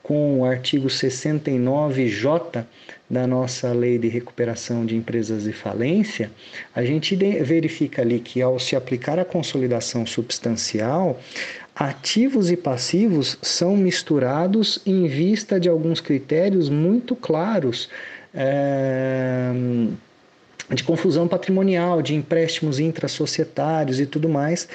com 0.03 0.41
o 0.41 0.45
artigo 0.45 0.87
69J 0.87 2.65
da 3.09 3.27
nossa 3.27 3.71
lei 3.71 3.97
de 3.99 4.07
recuperação 4.07 4.85
de 4.85 4.95
empresas 4.95 5.43
de 5.43 5.53
falência, 5.53 6.31
a 6.73 6.83
gente 6.83 7.15
verifica 7.15 8.01
ali 8.01 8.19
que 8.19 8.41
ao 8.41 8.59
se 8.59 8.75
aplicar 8.75 9.19
a 9.19 9.25
consolidação 9.25 10.05
substancial, 10.05 11.19
ativos 11.75 12.49
e 12.49 12.57
passivos 12.57 13.37
são 13.41 13.77
misturados 13.77 14.81
em 14.85 15.07
vista 15.07 15.59
de 15.59 15.69
alguns 15.69 16.01
critérios 16.01 16.69
muito 16.69 17.15
claros. 17.15 17.89
É 18.33 19.51
de 20.73 20.83
confusão 20.83 21.27
patrimonial, 21.27 22.01
de 22.01 22.15
empréstimos 22.15 22.79
intrasocietários 22.79 23.99
e 23.99 24.05
tudo 24.05 24.27
mais, 24.27 24.67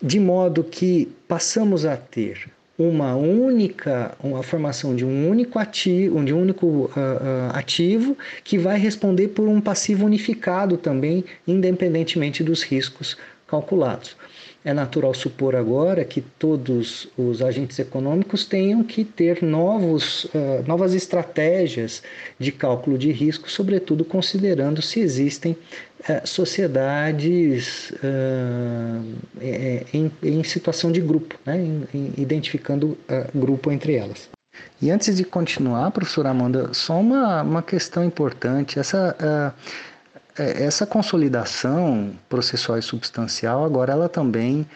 de 0.00 0.20
modo 0.20 0.62
que 0.62 1.10
passamos 1.26 1.84
a 1.84 1.96
ter 1.96 2.48
uma 2.78 3.14
única, 3.14 4.16
uma 4.22 4.42
formação 4.42 4.96
de 4.96 5.04
um 5.04 5.28
único 5.28 5.58
ativo, 5.58 6.24
de 6.24 6.32
um 6.32 6.40
único 6.40 6.66
uh, 6.66 6.90
ativo 7.52 8.16
que 8.42 8.58
vai 8.58 8.78
responder 8.78 9.28
por 9.28 9.46
um 9.46 9.60
passivo 9.60 10.06
unificado 10.06 10.76
também, 10.76 11.24
independentemente 11.46 12.42
dos 12.42 12.62
riscos 12.62 13.16
calculados. 13.46 14.16
É 14.64 14.72
natural 14.72 15.12
supor 15.12 15.56
agora 15.56 16.04
que 16.04 16.20
todos 16.20 17.08
os 17.18 17.42
agentes 17.42 17.80
econômicos 17.80 18.44
tenham 18.44 18.84
que 18.84 19.04
ter 19.04 19.42
novos, 19.42 20.24
uh, 20.26 20.62
novas 20.66 20.94
estratégias 20.94 22.00
de 22.38 22.52
cálculo 22.52 22.96
de 22.96 23.10
risco, 23.10 23.50
sobretudo 23.50 24.04
considerando 24.04 24.80
se 24.80 25.00
existem 25.00 25.52
uh, 25.52 26.24
sociedades 26.24 27.90
uh, 27.90 29.04
em, 29.92 30.12
em, 30.22 30.44
situação 30.44 30.92
de 30.92 31.00
grupo, 31.00 31.36
né? 31.44 31.58
em, 31.58 31.88
em, 31.92 32.12
identificando 32.16 32.96
grupo 33.34 33.72
entre 33.72 33.96
elas. 33.96 34.28
E 34.80 34.92
antes 34.92 35.16
de 35.16 35.24
continuar, 35.24 35.90
professora 35.90 36.28
Amanda, 36.28 36.72
só 36.72 37.00
uma, 37.00 37.42
uma 37.42 37.62
questão 37.62 38.04
importante. 38.04 38.78
Essa 38.78 39.54
essa 40.36 40.86
consolidação 40.86 42.12
processual 42.28 42.78
e 42.78 42.82
substancial, 42.82 43.64
agora 43.64 43.92
ela 43.92 44.08
também 44.08 44.66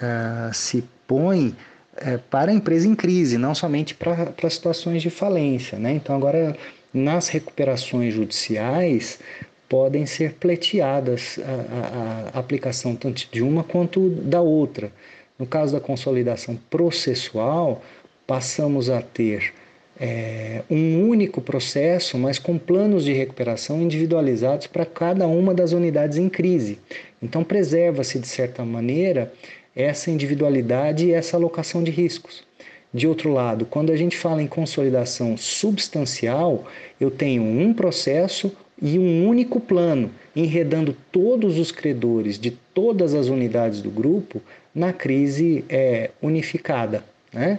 é, 0.00 0.52
se 0.52 0.84
põe 1.06 1.54
é, 1.96 2.18
para 2.18 2.50
a 2.50 2.54
empresa 2.54 2.88
em 2.88 2.94
crise, 2.94 3.38
não 3.38 3.54
somente 3.54 3.94
para, 3.94 4.26
para 4.26 4.50
situações 4.50 5.02
de 5.02 5.10
falência. 5.10 5.78
Né? 5.78 5.92
Então, 5.92 6.16
agora, 6.16 6.56
nas 6.92 7.28
recuperações 7.28 8.14
judiciais, 8.14 9.20
podem 9.68 10.06
ser 10.06 10.34
pleiteadas 10.34 11.38
a, 11.38 12.36
a, 12.36 12.36
a 12.36 12.40
aplicação 12.40 12.96
tanto 12.96 13.28
de 13.30 13.42
uma 13.42 13.62
quanto 13.62 14.10
da 14.10 14.40
outra. 14.40 14.92
No 15.38 15.46
caso 15.46 15.72
da 15.72 15.80
consolidação 15.80 16.56
processual, 16.70 17.82
passamos 18.26 18.88
a 18.90 19.02
ter 19.02 19.52
é, 19.98 20.62
um 20.70 21.08
único 21.08 21.40
processo, 21.40 22.18
mas 22.18 22.38
com 22.38 22.58
planos 22.58 23.04
de 23.04 23.12
recuperação 23.12 23.80
individualizados 23.80 24.66
para 24.66 24.84
cada 24.84 25.26
uma 25.26 25.54
das 25.54 25.72
unidades 25.72 26.18
em 26.18 26.28
crise. 26.28 26.78
Então, 27.22 27.44
preserva-se, 27.44 28.18
de 28.18 28.26
certa 28.26 28.64
maneira, 28.64 29.32
essa 29.74 30.10
individualidade 30.10 31.06
e 31.06 31.12
essa 31.12 31.36
alocação 31.36 31.82
de 31.82 31.90
riscos. 31.90 32.44
De 32.92 33.08
outro 33.08 33.32
lado, 33.32 33.66
quando 33.66 33.90
a 33.90 33.96
gente 33.96 34.16
fala 34.16 34.40
em 34.40 34.46
consolidação 34.46 35.36
substancial, 35.36 36.64
eu 37.00 37.10
tenho 37.10 37.42
um 37.42 37.74
processo 37.74 38.52
e 38.80 38.98
um 38.98 39.26
único 39.26 39.58
plano, 39.58 40.10
enredando 40.34 40.96
todos 41.10 41.58
os 41.58 41.72
credores 41.72 42.38
de 42.38 42.50
todas 42.50 43.14
as 43.14 43.26
unidades 43.28 43.80
do 43.80 43.90
grupo 43.90 44.40
na 44.72 44.92
crise 44.92 45.64
é, 45.68 46.10
unificada. 46.22 47.04
Né? 47.32 47.58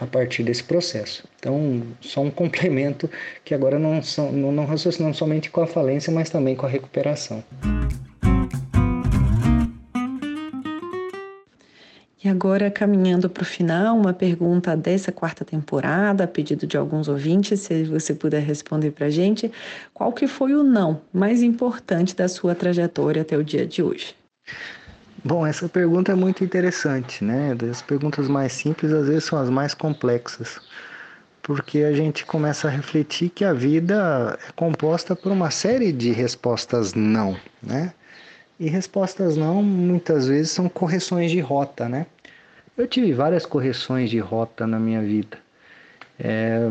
A 0.00 0.06
partir 0.06 0.42
desse 0.42 0.62
processo. 0.64 1.24
Então, 1.38 1.82
só 2.00 2.20
um 2.20 2.30
complemento 2.30 3.08
que 3.44 3.54
agora 3.54 3.78
não, 3.78 4.02
são, 4.02 4.32
não, 4.32 4.50
não 4.50 4.64
raciocinamos 4.64 5.16
somente 5.16 5.50
com 5.50 5.62
a 5.62 5.66
falência, 5.66 6.12
mas 6.12 6.30
também 6.30 6.56
com 6.56 6.66
a 6.66 6.68
recuperação. 6.68 7.42
E 12.22 12.28
agora, 12.28 12.70
caminhando 12.70 13.30
para 13.30 13.42
o 13.42 13.46
final, 13.46 13.96
uma 13.96 14.12
pergunta 14.12 14.76
dessa 14.76 15.10
quarta 15.10 15.42
temporada, 15.42 16.24
a 16.24 16.26
pedido 16.26 16.66
de 16.66 16.76
alguns 16.76 17.08
ouvintes, 17.08 17.60
se 17.60 17.84
você 17.84 18.14
puder 18.14 18.42
responder 18.42 18.90
para 18.90 19.06
a 19.06 19.10
gente, 19.10 19.50
qual 19.94 20.12
que 20.12 20.26
foi 20.26 20.54
o 20.54 20.62
não 20.62 21.00
mais 21.14 21.42
importante 21.42 22.14
da 22.14 22.28
sua 22.28 22.54
trajetória 22.54 23.22
até 23.22 23.38
o 23.38 23.42
dia 23.42 23.64
de 23.64 23.82
hoje? 23.82 24.14
Bom, 25.22 25.46
essa 25.46 25.68
pergunta 25.68 26.12
é 26.12 26.14
muito 26.14 26.42
interessante, 26.42 27.22
né? 27.22 27.54
As 27.70 27.82
perguntas 27.82 28.26
mais 28.26 28.52
simples 28.52 28.90
às 28.90 29.06
vezes 29.06 29.24
são 29.24 29.38
as 29.38 29.50
mais 29.50 29.74
complexas, 29.74 30.58
porque 31.42 31.80
a 31.80 31.92
gente 31.92 32.24
começa 32.24 32.68
a 32.68 32.70
refletir 32.70 33.28
que 33.28 33.44
a 33.44 33.52
vida 33.52 34.38
é 34.48 34.52
composta 34.52 35.14
por 35.14 35.30
uma 35.30 35.50
série 35.50 35.92
de 35.92 36.10
respostas 36.10 36.94
não, 36.94 37.36
né? 37.62 37.92
E 38.58 38.68
respostas 38.70 39.36
não 39.36 39.62
muitas 39.62 40.26
vezes 40.26 40.52
são 40.52 40.70
correções 40.70 41.30
de 41.30 41.40
rota, 41.40 41.86
né? 41.86 42.06
Eu 42.76 42.86
tive 42.86 43.12
várias 43.12 43.44
correções 43.44 44.08
de 44.08 44.18
rota 44.18 44.66
na 44.66 44.78
minha 44.78 45.02
vida. 45.02 45.36
É, 46.18 46.66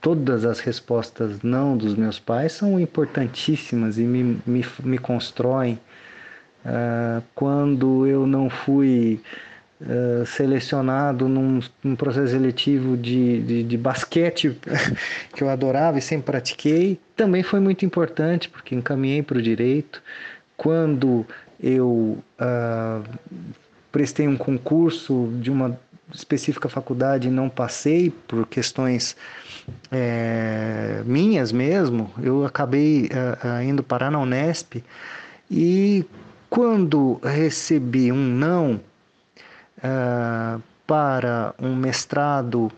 todas 0.00 0.44
as 0.44 0.60
respostas 0.60 1.42
não 1.42 1.76
dos 1.76 1.96
meus 1.96 2.20
pais 2.20 2.52
são 2.52 2.78
importantíssimas 2.78 3.98
e 3.98 4.02
me, 4.02 4.40
me, 4.46 4.64
me 4.84 4.98
constroem 4.98 5.78
Uh, 6.64 7.22
quando 7.34 8.06
eu 8.06 8.26
não 8.26 8.48
fui 8.48 9.20
uh, 9.82 10.24
selecionado 10.24 11.28
num, 11.28 11.60
num, 11.82 11.94
processo 11.94 12.32
seletivo 12.32 12.96
de, 12.96 13.42
de, 13.42 13.62
de, 13.64 13.76
basquete 13.76 14.58
que 15.34 15.44
eu 15.44 15.50
adorava 15.50 15.98
e 15.98 16.02
sempre 16.02 16.32
pratiquei, 16.32 16.98
também 17.14 17.42
foi 17.42 17.60
muito 17.60 17.84
importante 17.84 18.48
porque 18.48 18.74
encaminhei 18.74 19.22
para 19.22 19.36
o 19.36 19.42
direito. 19.42 20.02
Quando 20.56 21.26
eu 21.62 22.18
uh, 22.40 23.04
prestei 23.92 24.26
um 24.26 24.36
concurso 24.36 25.30
de 25.40 25.50
uma 25.50 25.78
específica 26.14 26.66
faculdade 26.70 27.28
e 27.28 27.30
não 27.30 27.50
passei 27.50 28.08
por 28.26 28.46
questões 28.46 29.14
é, 29.90 31.02
minhas 31.04 31.50
mesmo, 31.50 32.10
eu 32.22 32.44
acabei 32.44 33.08
indo 33.66 33.82
parar 33.82 34.10
na 34.10 34.20
Unesp 34.20 34.84
e 35.50 36.04
quando 36.54 37.18
recebi 37.20 38.12
um 38.12 38.28
não 38.28 38.80
uh, 39.78 40.62
para 40.86 41.52
um 41.58 41.74
mestrado 41.74 42.70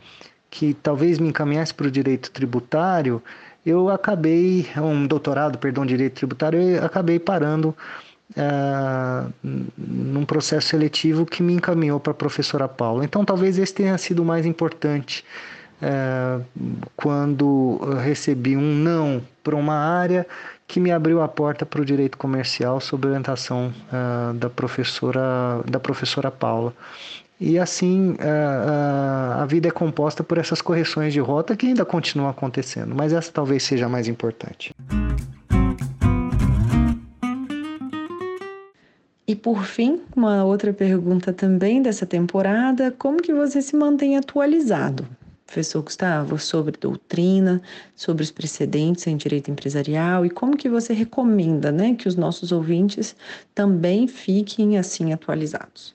que 0.48 0.72
talvez 0.72 1.18
me 1.18 1.28
encaminhasse 1.28 1.74
para 1.74 1.86
o 1.86 1.90
direito 1.90 2.30
tributário, 2.30 3.22
eu 3.66 3.90
acabei, 3.90 4.66
um 4.78 5.06
doutorado, 5.06 5.58
perdão, 5.58 5.84
direito 5.84 6.14
tributário, 6.14 6.58
eu 6.58 6.86
acabei 6.86 7.18
parando 7.18 7.76
uh, 8.30 9.30
num 9.76 10.24
processo 10.24 10.68
seletivo 10.68 11.26
que 11.26 11.42
me 11.42 11.52
encaminhou 11.52 12.00
para 12.00 12.12
a 12.12 12.14
professora 12.14 12.66
Paula. 12.66 13.04
Então, 13.04 13.26
talvez 13.26 13.58
esse 13.58 13.74
tenha 13.74 13.98
sido 13.98 14.22
o 14.22 14.24
mais 14.24 14.46
importante. 14.46 15.22
Uh, 15.82 16.42
quando 16.96 17.78
recebi 18.02 18.56
um 18.56 18.74
não 18.74 19.22
para 19.44 19.54
uma 19.54 19.74
área 19.74 20.26
que 20.66 20.80
me 20.80 20.90
abriu 20.90 21.22
a 21.22 21.28
porta 21.28 21.64
para 21.64 21.80
o 21.80 21.84
direito 21.84 22.18
comercial 22.18 22.80
sob 22.80 23.06
orientação 23.06 23.72
uh, 23.92 24.34
da 24.34 24.50
professora 24.50 25.62
da 25.68 25.78
professora 25.78 26.30
Paula. 26.30 26.74
E 27.38 27.58
assim 27.58 28.12
uh, 28.12 28.14
uh, 28.14 29.42
a 29.42 29.46
vida 29.46 29.68
é 29.68 29.70
composta 29.70 30.24
por 30.24 30.38
essas 30.38 30.62
correções 30.62 31.12
de 31.12 31.20
rota 31.20 31.54
que 31.54 31.66
ainda 31.66 31.84
continuam 31.84 32.30
acontecendo, 32.30 32.94
mas 32.94 33.12
essa 33.12 33.30
talvez 33.30 33.62
seja 33.62 33.86
a 33.86 33.88
mais 33.88 34.08
importante. 34.08 34.74
E 39.28 39.34
por 39.34 39.64
fim, 39.64 40.00
uma 40.14 40.44
outra 40.44 40.72
pergunta 40.72 41.32
também 41.32 41.82
dessa 41.82 42.06
temporada: 42.06 42.94
como 42.96 43.20
que 43.20 43.34
você 43.34 43.60
se 43.60 43.76
mantém 43.76 44.16
atualizado? 44.16 45.06
Professor 45.46 45.82
Gustavo, 45.82 46.38
sobre 46.38 46.76
doutrina, 46.78 47.62
sobre 47.94 48.22
os 48.22 48.30
precedentes 48.30 49.06
em 49.06 49.16
direito 49.16 49.50
empresarial 49.50 50.26
e 50.26 50.30
como 50.30 50.56
que 50.56 50.68
você 50.68 50.92
recomenda, 50.92 51.70
né, 51.70 51.94
que 51.94 52.08
os 52.08 52.16
nossos 52.16 52.52
ouvintes 52.52 53.14
também 53.54 54.08
fiquem 54.08 54.76
assim 54.76 55.12
atualizados. 55.12 55.94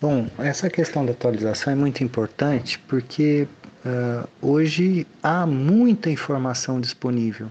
Bom, 0.00 0.26
essa 0.38 0.68
questão 0.68 1.06
da 1.06 1.12
atualização 1.12 1.72
é 1.72 1.76
muito 1.76 2.02
importante 2.02 2.76
porque 2.88 3.46
uh, 3.86 4.28
hoje 4.42 5.06
há 5.22 5.46
muita 5.46 6.10
informação 6.10 6.80
disponível, 6.80 7.48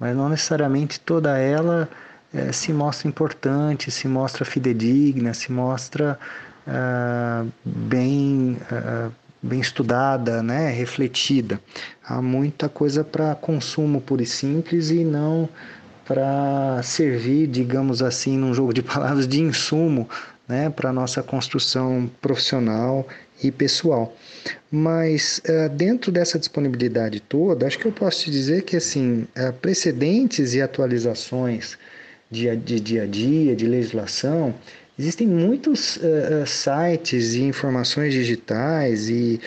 mas 0.00 0.16
não 0.16 0.30
necessariamente 0.30 0.98
toda 0.98 1.36
ela 1.36 1.86
uh, 2.32 2.50
se 2.50 2.72
mostra 2.72 3.06
importante, 3.08 3.90
se 3.90 4.08
mostra 4.08 4.42
fidedigna, 4.42 5.34
se 5.34 5.52
mostra 5.52 6.18
uh, 6.66 7.52
bem 7.62 8.56
bem 9.42 9.60
estudada, 9.60 10.42
né, 10.42 10.70
refletida. 10.70 11.60
Há 12.04 12.22
muita 12.22 12.68
coisa 12.68 13.02
para 13.02 13.34
consumo 13.34 14.00
puro 14.00 14.22
e 14.22 14.26
simples 14.26 14.90
e 14.90 15.04
não 15.04 15.48
para 16.04 16.80
servir, 16.82 17.46
digamos 17.46 18.02
assim, 18.02 18.36
num 18.36 18.54
jogo 18.54 18.72
de 18.72 18.82
palavras, 18.82 19.26
de 19.26 19.40
insumo 19.40 20.08
né, 20.46 20.70
para 20.70 20.92
nossa 20.92 21.22
construção 21.22 22.10
profissional 22.20 23.06
e 23.42 23.50
pessoal. 23.50 24.14
Mas 24.70 25.40
uh, 25.48 25.68
dentro 25.70 26.12
dessa 26.12 26.38
disponibilidade 26.38 27.20
toda, 27.20 27.66
acho 27.66 27.78
que 27.78 27.86
eu 27.86 27.92
posso 27.92 28.24
te 28.24 28.30
dizer 28.30 28.62
que 28.62 28.76
assim, 28.76 29.26
uh, 29.36 29.52
precedentes 29.54 30.54
e 30.54 30.62
atualizações 30.62 31.78
de, 32.30 32.54
de 32.56 32.80
dia 32.80 33.02
a 33.02 33.06
dia, 33.06 33.54
de 33.54 33.66
legislação, 33.66 34.54
Existem 35.02 35.26
muitos 35.26 35.96
uh, 35.96 36.46
sites 36.46 37.34
e 37.34 37.42
informações 37.42 38.14
digitais 38.14 39.08
e 39.08 39.40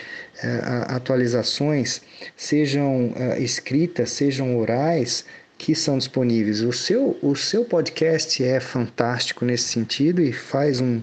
uh, 0.44 0.94
atualizações, 0.94 2.02
sejam 2.36 3.06
uh, 3.06 3.40
escritas, 3.40 4.10
sejam 4.10 4.58
orais, 4.58 5.24
que 5.56 5.74
são 5.74 5.96
disponíveis. 5.96 6.60
O 6.60 6.74
seu, 6.74 7.16
o 7.22 7.34
seu 7.34 7.64
podcast 7.64 8.44
é 8.44 8.60
fantástico 8.60 9.46
nesse 9.46 9.68
sentido 9.68 10.20
e 10.20 10.30
faz 10.30 10.78
um, 10.78 11.00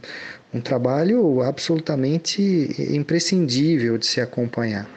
um 0.54 0.62
trabalho 0.62 1.42
absolutamente 1.42 2.70
imprescindível 2.94 3.98
de 3.98 4.06
se 4.06 4.22
acompanhar. 4.22 4.88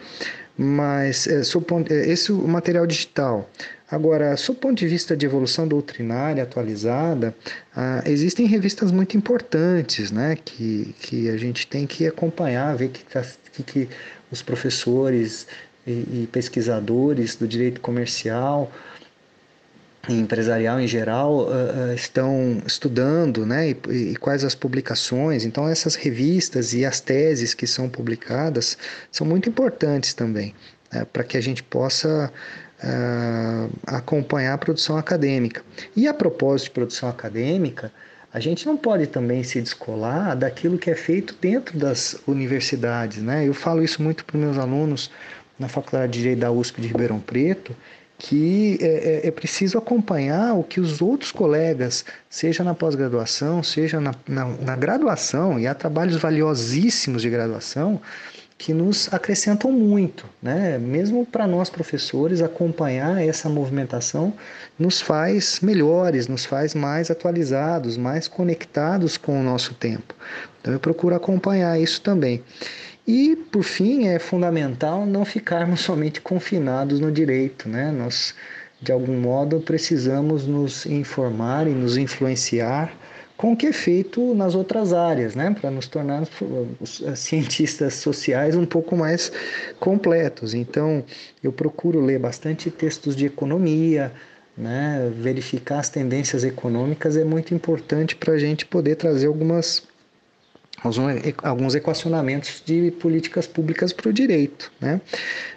Mas 0.59 1.27
esse 1.27 2.31
material 2.31 2.87
digital 2.87 3.49
Agora, 3.88 4.37
sob 4.37 4.59
o 4.59 4.61
ponto 4.61 4.79
de 4.79 4.88
vista 4.88 5.16
de 5.16 5.27
evolução 5.27 5.66
doutrinária 5.66 6.42
atualizada, 6.42 7.35
ah, 7.75 8.03
existem 8.05 8.44
revistas 8.46 8.90
muito 8.90 9.16
importantes 9.16 10.11
né, 10.11 10.37
que, 10.44 10.92
que 10.99 11.29
a 11.31 11.37
gente 11.37 11.68
tem 11.68 11.87
que 11.87 12.05
acompanhar, 12.05 12.77
ver 12.77 12.88
que, 12.88 13.05
tá, 13.05 13.25
que, 13.53 13.62
que 13.62 13.88
os 14.31 14.42
professores 14.42 15.46
e, 15.87 15.90
e, 15.92 16.29
pesquisadores 16.33 17.37
do 17.37 17.46
direito 17.46 17.81
comercial 17.81 18.72
e 20.09 20.14
empresarial 20.14 20.81
em 20.81 20.88
geral 20.88 21.46
uh, 21.46 21.94
estão 21.94 22.61
estudando 22.66 23.46
né, 23.46 23.70
e, 23.70 24.12
e 24.12 24.16
quais 24.16 24.42
as 24.42 24.57
publicações. 24.57 25.44
Então, 25.44 25.68
essas 25.68 25.94
revistas 25.94 26.75
e 26.75 26.85
as 26.85 26.99
teses 26.99 27.55
que 27.55 27.68
são 27.68 27.88
publicadas 27.88 28.77
são 29.12 29.25
muito 29.25 29.49
importantes 29.49 30.12
também, 30.12 30.57
né, 30.92 31.05
para 31.12 31.22
que 31.22 31.37
a 31.37 31.40
gente 31.40 31.62
possa 31.62 32.33
uh, 32.83 33.71
acompanhar 33.87 34.55
a 34.55 34.59
produção 34.59 34.97
acadêmica. 34.97 35.62
E 35.95 36.07
a 36.07 36.15
propósito 36.15 36.67
de 36.67 36.71
produção 36.73 37.09
acadêmica, 37.09 37.93
a 38.33 38.41
gente 38.41 38.67
não 38.67 38.77
pode 38.77 39.07
também 39.07 39.43
se 39.43 39.61
descolar 39.61 40.37
daquilo 40.37 40.77
que 40.77 40.91
é 40.91 40.95
feito 40.95 41.35
dentro 41.41 41.79
das 41.79 42.17
universidades. 42.27 43.23
Né? 43.23 43.47
Eu 43.49 43.55
falo 43.55 43.83
isso 43.83 44.03
muito 44.03 44.25
para 44.25 44.39
meus 44.39 44.59
alunos 44.59 45.11
na 45.59 45.69
Faculdade 45.69 46.12
de 46.12 46.19
Direito 46.19 46.41
da 46.41 46.51
USP 46.51 46.81
de 46.81 46.89
Ribeirão 46.89 47.19
Preto, 47.19 47.75
que 48.19 48.79
é, 48.81 49.25
é, 49.25 49.29
é 49.29 49.31
preciso 49.31 49.79
acompanhar 49.79 50.55
o 50.55 50.62
que 50.62 50.81
os 50.81 51.01
outros 51.03 51.33
colegas, 51.33 52.05
seja 52.31 52.65
na 52.65 52.75
pós-graduação, 52.75 53.62
seja 53.62 54.01
na, 54.01 54.15
na, 54.27 54.45
na 54.45 54.77
graduação, 54.77 55.59
e 55.59 55.67
há 55.67 55.75
trabalhos 55.75 56.17
valiosíssimos 56.17 57.23
de 57.23 57.31
graduação, 57.31 58.01
que 58.59 58.73
nos 58.73 59.12
acrescentam 59.12 59.71
muito, 59.71 60.25
né? 60.42 60.79
Mesmo 60.79 61.27
para 61.27 61.47
nós 61.47 61.69
professores 61.69 62.40
acompanhar 62.40 63.23
essa 63.23 63.49
movimentação 63.49 64.33
nos 64.79 65.01
faz 65.01 65.61
melhores, 65.61 66.27
nos 66.27 66.45
faz 66.45 66.75
mais 66.75 67.11
atualizados, 67.11 67.97
mais 67.99 68.27
conectados 68.27 69.16
com 69.16 69.38
o 69.38 69.42
nosso 69.42 69.75
tempo. 69.75 70.14
Então 70.61 70.73
eu 70.73 70.81
procuro 70.81 71.14
acompanhar 71.14 71.79
isso 71.79 72.01
também. 72.01 72.42
E 73.07 73.37
por 73.37 73.62
fim 73.62 74.09
é 74.09 74.19
fundamental 74.19 75.05
não 75.05 75.25
ficarmos 75.25 75.81
somente 75.85 76.21
confinados 76.21 76.99
no 76.99 77.12
direito, 77.12 77.69
né? 77.69 77.90
Nós 77.90 78.35
de 78.81 78.92
algum 78.92 79.19
modo 79.19 79.61
precisamos 79.61 80.47
nos 80.47 80.87
informar 80.87 81.66
e 81.66 81.71
nos 81.71 81.97
influenciar 81.97 82.92
com 83.37 83.55
que 83.57 83.66
é 83.66 83.72
feito 83.72 84.35
nas 84.35 84.55
outras 84.55 84.92
áreas, 84.92 85.35
né? 85.35 85.55
para 85.59 85.70
nos 85.70 85.87
tornar 85.87 86.27
cientistas 87.14 87.94
sociais 87.94 88.57
um 88.57 88.64
pouco 88.64 88.96
mais 88.96 89.31
completos. 89.79 90.55
Então, 90.55 91.05
eu 91.42 91.53
procuro 91.53 92.01
ler 92.01 92.18
bastante 92.18 92.70
textos 92.70 93.14
de 93.14 93.27
economia, 93.27 94.11
né? 94.57 95.12
verificar 95.14 95.81
as 95.81 95.90
tendências 95.90 96.44
econômicas 96.44 97.16
é 97.16 97.25
muito 97.25 97.55
importante 97.55 98.16
para 98.16 98.33
a 98.33 98.38
gente 98.38 98.64
poder 98.64 98.96
trazer 98.96 99.27
algumas 99.27 99.83
alguns 101.42 101.75
equacionamentos 101.75 102.62
de 102.64 102.90
políticas 102.92 103.46
públicas 103.46 103.92
para 103.92 104.11
o 104.11 104.12
direito, 104.12 104.70
né? 104.79 105.01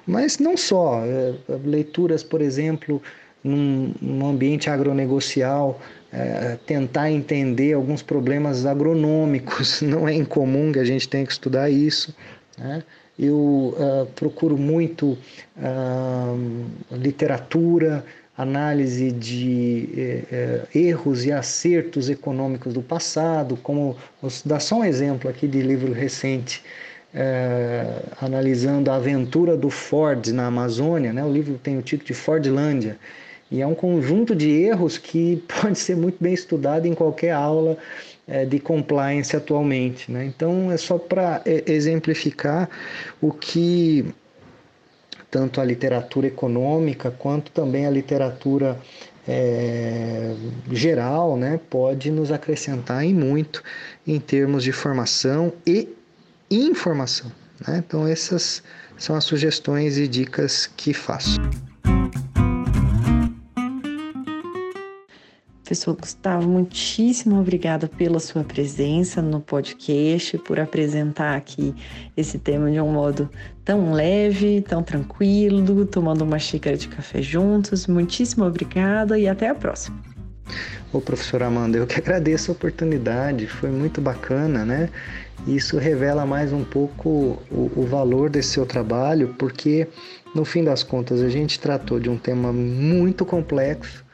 Mas 0.07 0.39
não 0.39 0.55
só, 0.55 1.03
é, 1.05 1.35
leituras, 1.65 2.23
por 2.23 2.41
exemplo, 2.41 3.01
num, 3.43 3.93
num 4.01 4.27
ambiente 4.27 4.69
agronegocial, 4.69 5.79
é, 6.11 6.57
tentar 6.65 7.11
entender 7.11 7.73
alguns 7.73 8.01
problemas 8.01 8.65
agronômicos. 8.65 9.81
Não 9.83 10.07
é 10.07 10.13
incomum 10.13 10.71
que 10.71 10.79
a 10.79 10.85
gente 10.85 11.07
tenha 11.07 11.25
que 11.25 11.31
estudar 11.31 11.69
isso. 11.69 12.15
Né? 12.57 12.83
Eu 13.17 13.35
uh, 13.35 14.05
procuro 14.15 14.57
muito 14.57 15.17
uh, 15.57 16.65
literatura, 16.91 18.03
análise 18.37 19.11
de 19.11 19.89
eh, 20.31 20.61
erros 20.73 21.25
e 21.25 21.31
acertos 21.31 22.09
econômicos 22.09 22.73
do 22.73 22.81
passado, 22.81 23.57
como 23.57 23.97
vou 24.21 24.31
dar 24.45 24.61
só 24.61 24.77
um 24.77 24.85
exemplo 24.85 25.29
aqui 25.29 25.45
de 25.45 25.61
livro 25.61 25.91
recente, 25.91 26.63
analisando 28.21 28.89
a 28.89 28.95
aventura 28.95 29.57
do 29.57 29.69
Ford 29.69 30.25
na 30.27 30.47
Amazônia, 30.47 31.11
né? 31.11 31.21
o 31.21 31.29
livro 31.29 31.59
tem 31.61 31.77
o 31.77 31.81
título 31.81 32.07
de 32.07 32.13
Fordlândia, 32.13 32.97
e 33.51 33.61
é 33.61 33.67
um 33.67 33.75
conjunto 33.75 34.35
de 34.35 34.49
erros 34.49 34.97
que 34.97 35.43
pode 35.61 35.77
ser 35.77 35.95
muito 35.95 36.17
bem 36.19 36.33
estudado 36.33 36.85
em 36.85 36.93
qualquer 36.93 37.31
aula 37.31 37.77
eh, 38.27 38.45
de 38.45 38.59
compliance 38.59 39.35
atualmente. 39.35 40.11
Né? 40.11 40.25
Então, 40.25 40.71
é 40.71 40.77
só 40.77 40.97
para 40.97 41.41
eh, 41.45 41.63
exemplificar 41.67 42.69
o 43.21 43.31
que 43.31 44.05
tanto 45.31 45.61
a 45.61 45.65
literatura 45.65 46.27
econômica 46.27 47.11
quanto 47.11 47.51
também 47.51 47.85
a 47.85 47.91
literatura 47.91 48.79
é, 49.27 50.33
geral, 50.71 51.37
né, 51.37 51.59
pode 51.69 52.09
nos 52.09 52.31
acrescentar 52.31 53.03
em 53.03 53.13
muito 53.13 53.63
em 54.07 54.19
termos 54.19 54.63
de 54.63 54.71
formação 54.71 55.53
e 55.67 55.87
informação. 56.49 57.31
Né? 57.67 57.83
Então, 57.85 58.07
essas 58.07 58.63
são 58.97 59.15
as 59.15 59.23
sugestões 59.23 59.97
e 59.97 60.07
dicas 60.07 60.65
que 60.65 60.93
faço. 60.93 61.37
Professor 65.69 65.95
Gustavo, 65.95 66.49
muitíssimo 66.49 67.39
obrigada 67.39 67.87
pela 67.87 68.19
sua 68.19 68.43
presença 68.43 69.21
no 69.21 69.39
podcast, 69.39 70.35
por 70.39 70.59
apresentar 70.59 71.35
aqui 71.37 71.75
esse 72.17 72.39
tema 72.39 72.71
de 72.71 72.81
um 72.81 72.91
modo 72.91 73.29
tão 73.63 73.93
leve, 73.93 74.61
tão 74.67 74.81
tranquilo, 74.81 75.85
tomando 75.85 76.23
uma 76.23 76.39
xícara 76.39 76.75
de 76.75 76.87
café 76.87 77.21
juntos. 77.21 77.85
Muitíssimo 77.85 78.45
obrigada 78.45 79.19
e 79.19 79.27
até 79.27 79.47
a 79.47 79.53
próxima. 79.53 79.95
Ô, 80.91 80.99
professor 80.99 81.43
Amanda, 81.43 81.77
eu 81.77 81.85
que 81.85 81.99
agradeço 81.99 82.49
a 82.49 82.55
oportunidade, 82.55 83.45
foi 83.45 83.69
muito 83.69 84.01
bacana, 84.01 84.65
né? 84.65 84.89
Isso 85.45 85.77
revela 85.77 86.25
mais 86.25 86.51
um 86.51 86.63
pouco 86.63 87.37
o, 87.51 87.71
o 87.75 87.85
valor 87.85 88.31
desse 88.31 88.53
seu 88.53 88.65
trabalho, 88.65 89.35
porque 89.37 89.87
no 90.33 90.43
fim 90.43 90.63
das 90.63 90.81
contas 90.81 91.21
a 91.21 91.29
gente 91.29 91.59
tratou 91.59 91.99
de 91.99 92.09
um 92.09 92.17
tema 92.17 92.51
muito 92.51 93.23
complexo 93.23 94.08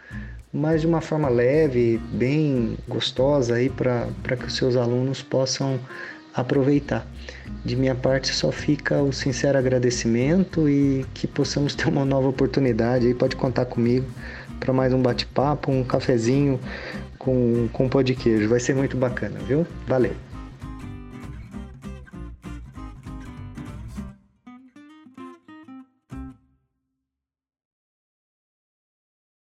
mas 0.55 0.79
de 0.79 0.87
uma 0.87 1.01
forma 1.01 1.27
leve, 1.27 1.99
bem 2.13 2.77
gostosa 2.87 3.55
aí 3.55 3.69
para 3.69 4.37
que 4.37 4.45
os 4.45 4.55
seus 4.55 4.77
alunos 4.77 5.21
possam 5.21 5.77
aproveitar. 6.33 7.05
De 7.65 7.75
minha 7.75 7.93
parte 7.93 8.33
só 8.33 8.53
fica 8.53 9.01
o 9.01 9.11
sincero 9.11 9.57
agradecimento 9.57 10.69
e 10.69 11.05
que 11.13 11.27
possamos 11.27 11.75
ter 11.75 11.89
uma 11.89 12.05
nova 12.05 12.29
oportunidade 12.29 13.05
aí, 13.05 13.13
pode 13.13 13.35
contar 13.35 13.65
comigo 13.65 14.05
para 14.57 14.71
mais 14.71 14.93
um 14.93 15.01
bate-papo, 15.01 15.69
um 15.69 15.83
cafezinho 15.83 16.57
com, 17.19 17.67
com 17.73 17.89
pão 17.89 18.01
de 18.01 18.15
queijo. 18.15 18.47
Vai 18.47 18.61
ser 18.61 18.75
muito 18.75 18.95
bacana, 18.95 19.37
viu? 19.45 19.67
Valeu! 19.85 20.34